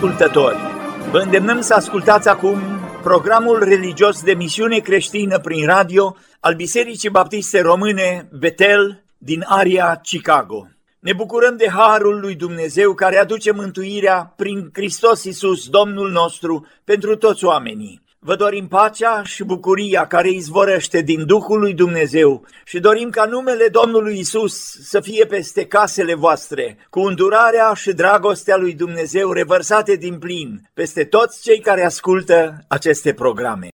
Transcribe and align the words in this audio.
Iubiți 0.00 0.22
ascultători, 0.22 0.56
vă 1.10 1.18
îndemnăm 1.18 1.60
să 1.60 1.74
ascultați 1.74 2.28
acum 2.28 2.58
programul 3.02 3.58
religios 3.64 4.22
de 4.22 4.34
misiune 4.34 4.78
creștină 4.78 5.38
prin 5.38 5.66
radio 5.66 6.16
al 6.40 6.54
Bisericii 6.54 7.10
Baptiste 7.10 7.60
Române 7.60 8.28
Betel 8.38 9.04
din 9.18 9.44
area 9.46 10.00
Chicago. 10.02 10.68
Ne 11.00 11.12
bucurăm 11.12 11.56
de 11.56 11.68
harul 11.68 12.20
lui 12.20 12.34
Dumnezeu 12.34 12.94
care 12.94 13.16
aduce 13.16 13.52
mântuirea 13.52 14.32
prin 14.36 14.70
Hristos 14.72 15.24
Iisus, 15.24 15.68
Domnul 15.68 16.10
nostru, 16.10 16.66
pentru 16.84 17.16
toți 17.16 17.44
oamenii. 17.44 18.02
Vă 18.22 18.36
dorim 18.36 18.68
pacea 18.68 19.22
și 19.22 19.44
bucuria 19.44 20.06
care 20.06 20.30
izvorăște 20.30 21.00
din 21.00 21.26
Duhul 21.26 21.58
lui 21.58 21.74
Dumnezeu 21.74 22.46
și 22.64 22.78
dorim 22.78 23.10
ca 23.10 23.24
numele 23.24 23.68
Domnului 23.68 24.18
Isus 24.18 24.54
să 24.82 25.00
fie 25.00 25.24
peste 25.24 25.66
casele 25.66 26.14
voastre, 26.14 26.76
cu 26.90 27.00
îndurarea 27.00 27.74
și 27.74 27.92
dragostea 27.92 28.56
lui 28.56 28.74
Dumnezeu 28.74 29.32
revărsate 29.32 29.96
din 29.96 30.18
plin 30.18 30.60
peste 30.74 31.04
toți 31.04 31.42
cei 31.42 31.60
care 31.60 31.84
ascultă 31.84 32.64
aceste 32.68 33.12
programe. 33.12 33.68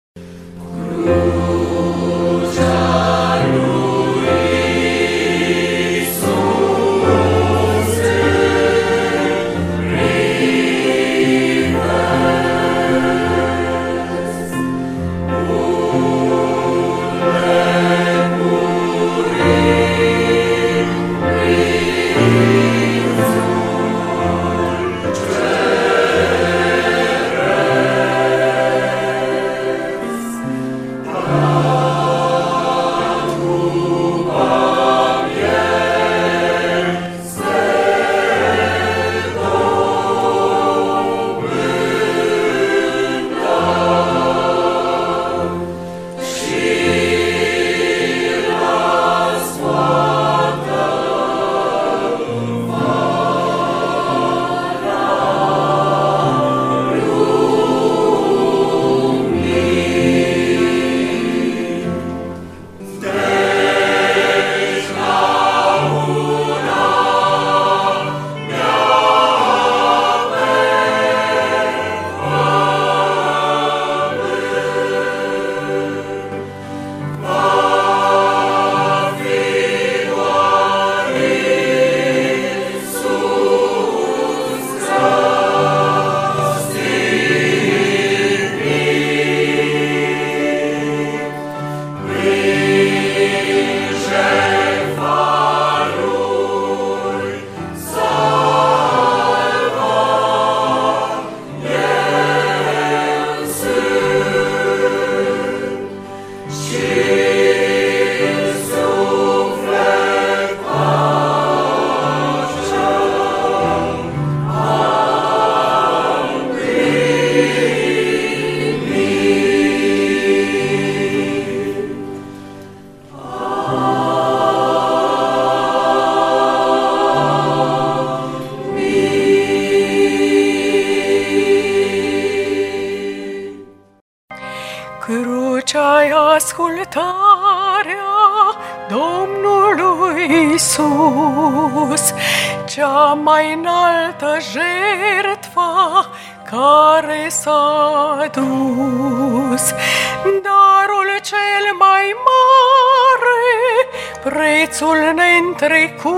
Prețul 154.23 154.99
neîntrecut, 155.15 156.17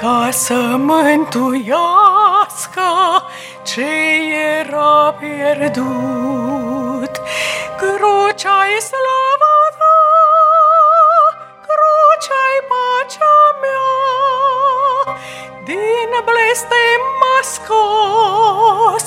ca 0.00 0.28
să 0.30 0.54
mântuiască 0.78 1.62
ce 3.62 3.90
era 4.58 5.14
pierdut. 5.18 7.14
Crucea-i 7.76 8.80
slava 8.90 9.56
ta, 9.78 9.98
crucea-i 11.66 12.58
pacea 12.70 13.38
mea, 13.62 13.90
din 15.64 16.10
blestem 16.24 17.02
m-a 17.20 17.38
scos 17.52 19.04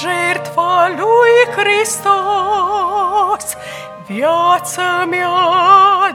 jertfa 0.00 0.76
lui 0.96 1.34
Hristos. 1.56 3.46
Viața 4.06 5.04
mi-a 5.08 6.12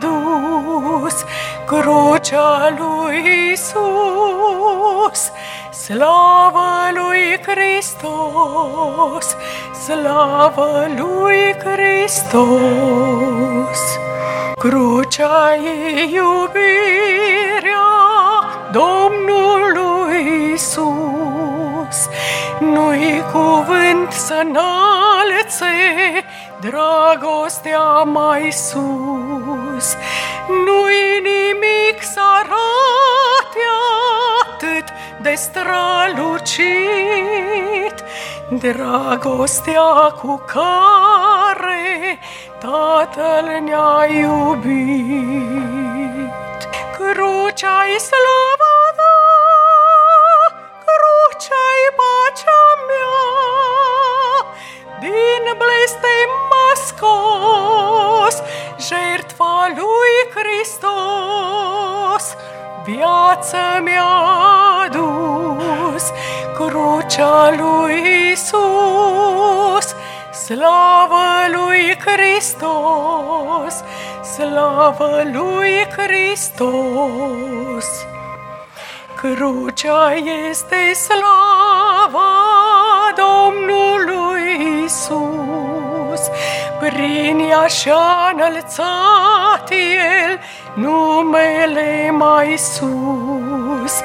dus 0.79 1.25
crucea 1.66 2.73
lui 2.78 3.51
Isus. 3.51 5.31
Slavă 5.71 6.71
lui 6.94 7.39
Hristos, 7.45 9.36
slavă 9.86 10.88
lui 10.98 11.56
Hristos. 11.63 12.42
Crucea 14.57 15.56
e 15.56 16.01
iubirea 16.01 16.42
Domnului 18.71 20.51
Isus. 20.53 21.12
Nu-i 22.71 23.24
cuvânt 23.31 24.12
să 24.12 24.33
înalțe 24.33 25.75
dragostea 26.60 28.04
mai 28.04 28.51
sus. 28.51 29.95
Nu-i 30.48 31.21
nimic 31.21 32.01
să 32.01 32.19
arate 32.39 33.65
atât 34.44 34.86
de 35.21 35.33
strălucit 35.33 36.83
dragostea 38.50 40.13
cu 40.21 40.44
care 40.45 42.19
Tatăl 42.63 43.48
ne-a 43.63 44.06
iubit. 44.21 45.51
Crucea-i 46.95 47.95
slava 48.10 48.75
ta, 49.00 49.15
crucea-i 50.86 51.86
pacea 51.98 52.33
mea, 52.42 52.52
din 55.03 55.45
blestem 55.61 56.31
m-a 56.50 56.69
scos 56.85 58.35
jertfa 58.88 59.57
lui 59.79 60.15
Hristos. 60.35 62.25
Viața 62.83 63.65
mi-a 63.81 64.88
dus 64.91 66.05
crucea 66.55 67.51
lui 67.57 68.31
Isus, 68.31 69.88
slavă 70.45 71.27
lui 71.51 71.83
Hristos, 72.05 73.75
slavă 74.35 75.21
lui 75.31 75.88
Hristos. 75.97 77.88
Crucea 79.15 80.13
este 80.50 80.94
slavă 80.94 82.29
Domnului 83.15 83.93
Isus, 84.85 86.21
prin 86.80 87.39
ea 87.50 87.68
și-a 87.68 88.31
înălțat 88.33 89.69
El 89.69 90.39
numele 90.74 92.12
mai 92.12 92.57
sus. 92.57 93.95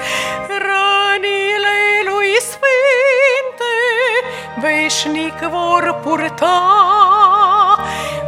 Rănile 0.49 1.79
lui 2.05 2.37
Sfinte 2.41 3.75
veșnic 4.61 5.39
vor 5.51 6.01
purta 6.03 6.63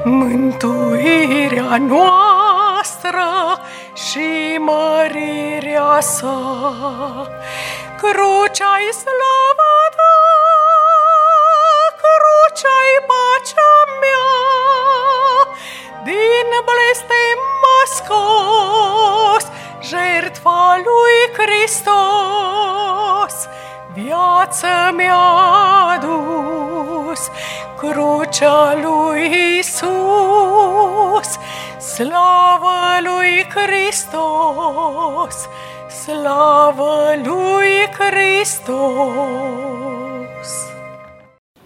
mântuirea 0.05 1.77
noastră 1.77 3.29
și 3.95 4.59
mărirea 4.59 6.01
sa. 6.01 6.39
Crucea-i 7.97 8.93
slava 8.93 9.50
blestem 16.69 17.39
m-a 17.63 17.81
scos, 17.97 19.45
jertfa 19.91 20.63
lui 20.87 21.19
Hristos. 21.37 23.37
Viața 23.93 24.91
mi-a 24.91 25.99
dus 26.01 27.21
crucea 27.77 28.75
lui 28.83 29.59
Isus, 29.59 31.39
slavă 31.79 32.81
lui 33.03 33.47
Hristos, 33.55 35.49
slavă 36.05 37.15
lui 37.25 37.89
Hristos. 37.99 40.00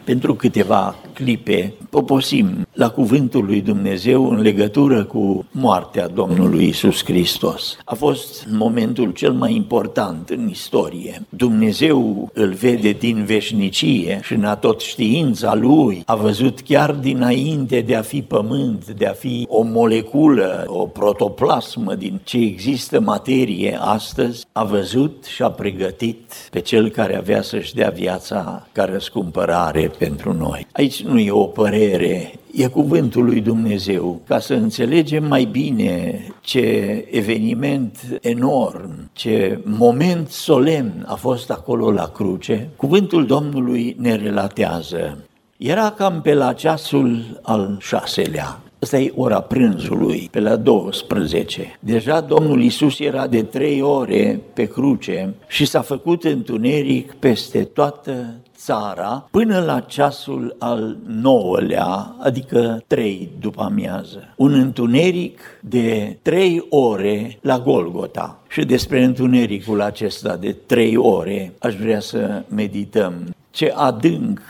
Pentru 0.04 0.34
câteva 0.34 0.94
clipe 1.12 1.74
poposim 1.90 2.66
la 2.72 2.90
cuvântul 2.90 3.44
lui 3.44 3.60
Dumnezeu 3.60 4.30
în 4.30 4.40
legătură 4.40 5.04
cu 5.04 5.44
moartea 5.50 6.08
Domnului 6.08 6.68
Isus 6.68 7.04
Hristos. 7.04 7.76
A 7.84 7.94
fost 7.94 8.46
momentul 8.50 9.10
cel 9.10 9.32
mai 9.32 9.54
important 9.54 10.28
în 10.28 10.48
istorie. 10.48 11.22
Dumnezeu 11.28 12.30
îl 12.32 12.52
vede 12.52 12.90
din 12.90 13.24
veșnicie 13.24 14.20
și 14.22 14.32
în 14.32 14.56
tot 14.60 14.80
știința 14.80 15.54
lui 15.54 16.02
a 16.06 16.14
văzut 16.14 16.60
chiar 16.60 16.92
dinainte 16.92 17.80
de 17.80 17.96
a 17.96 18.02
fi 18.02 18.22
pământ, 18.22 18.90
de 18.90 19.06
a 19.06 19.12
fi 19.12 19.46
o 19.48 19.62
moleculă, 19.62 20.64
o 20.66 20.86
protoplasmă 20.86 21.94
din 21.94 22.20
ce 22.24 22.36
există 22.36 23.00
materie 23.00 23.78
astăzi, 23.80 24.46
a 24.52 24.64
văzut 24.64 25.24
și 25.24 25.42
a 25.42 25.50
pregătit 25.50 26.32
pe 26.50 26.60
cel 26.60 26.88
care 26.88 27.16
avea 27.16 27.42
să-și 27.42 27.74
dea 27.74 27.90
viața 27.90 28.66
ca 28.72 28.84
răscumpărare 28.84 29.92
pentru 29.94 30.32
noi. 30.32 30.66
Aici 30.72 31.02
nu 31.02 31.18
e 31.18 31.30
o 31.30 31.44
părere, 31.44 32.32
e 32.54 32.66
cuvântul 32.66 33.24
lui 33.24 33.40
Dumnezeu, 33.40 34.20
ca 34.26 34.38
să 34.38 34.54
înțelegem 34.54 35.24
mai 35.24 35.44
bine 35.44 36.20
ce 36.40 37.04
eveniment 37.10 38.18
enorm, 38.20 39.10
ce 39.12 39.58
moment 39.64 40.28
solemn 40.28 41.04
a 41.06 41.14
fost 41.14 41.50
acolo 41.50 41.92
la 41.92 42.08
cruce, 42.08 42.68
cuvântul 42.76 43.26
Domnului 43.26 43.96
ne 43.98 44.16
relatează. 44.16 45.18
Era 45.56 45.90
cam 45.90 46.20
pe 46.22 46.34
la 46.34 46.52
ceasul 46.52 47.40
al 47.42 47.76
șaselea. 47.80 48.58
Asta 48.84 48.98
e 48.98 49.12
ora 49.16 49.40
prânzului, 49.40 50.28
pe 50.30 50.40
la 50.40 50.56
12. 50.56 51.78
Deja 51.80 52.20
Domnul 52.20 52.62
Isus 52.62 53.00
era 53.00 53.26
de 53.26 53.42
trei 53.42 53.80
ore 53.80 54.40
pe 54.54 54.64
cruce 54.64 55.34
și 55.48 55.64
s-a 55.64 55.80
făcut 55.80 56.24
întuneric 56.24 57.12
peste 57.12 57.64
toată 57.64 58.34
țara 58.64 59.28
până 59.30 59.60
la 59.60 59.80
ceasul 59.80 60.56
al 60.58 60.96
nouălea, 61.06 62.14
adică 62.18 62.82
trei 62.86 63.28
după 63.40 63.62
amiază. 63.62 64.34
Un 64.36 64.52
întuneric 64.52 65.40
de 65.60 66.18
trei 66.22 66.66
ore 66.68 67.38
la 67.40 67.58
Golgota. 67.58 68.38
Și 68.48 68.64
despre 68.64 69.02
întunericul 69.02 69.80
acesta 69.80 70.36
de 70.36 70.56
trei 70.66 70.96
ore 70.96 71.52
aș 71.58 71.74
vrea 71.74 72.00
să 72.00 72.42
medităm. 72.48 73.34
Ce 73.50 73.72
adânc 73.76 74.40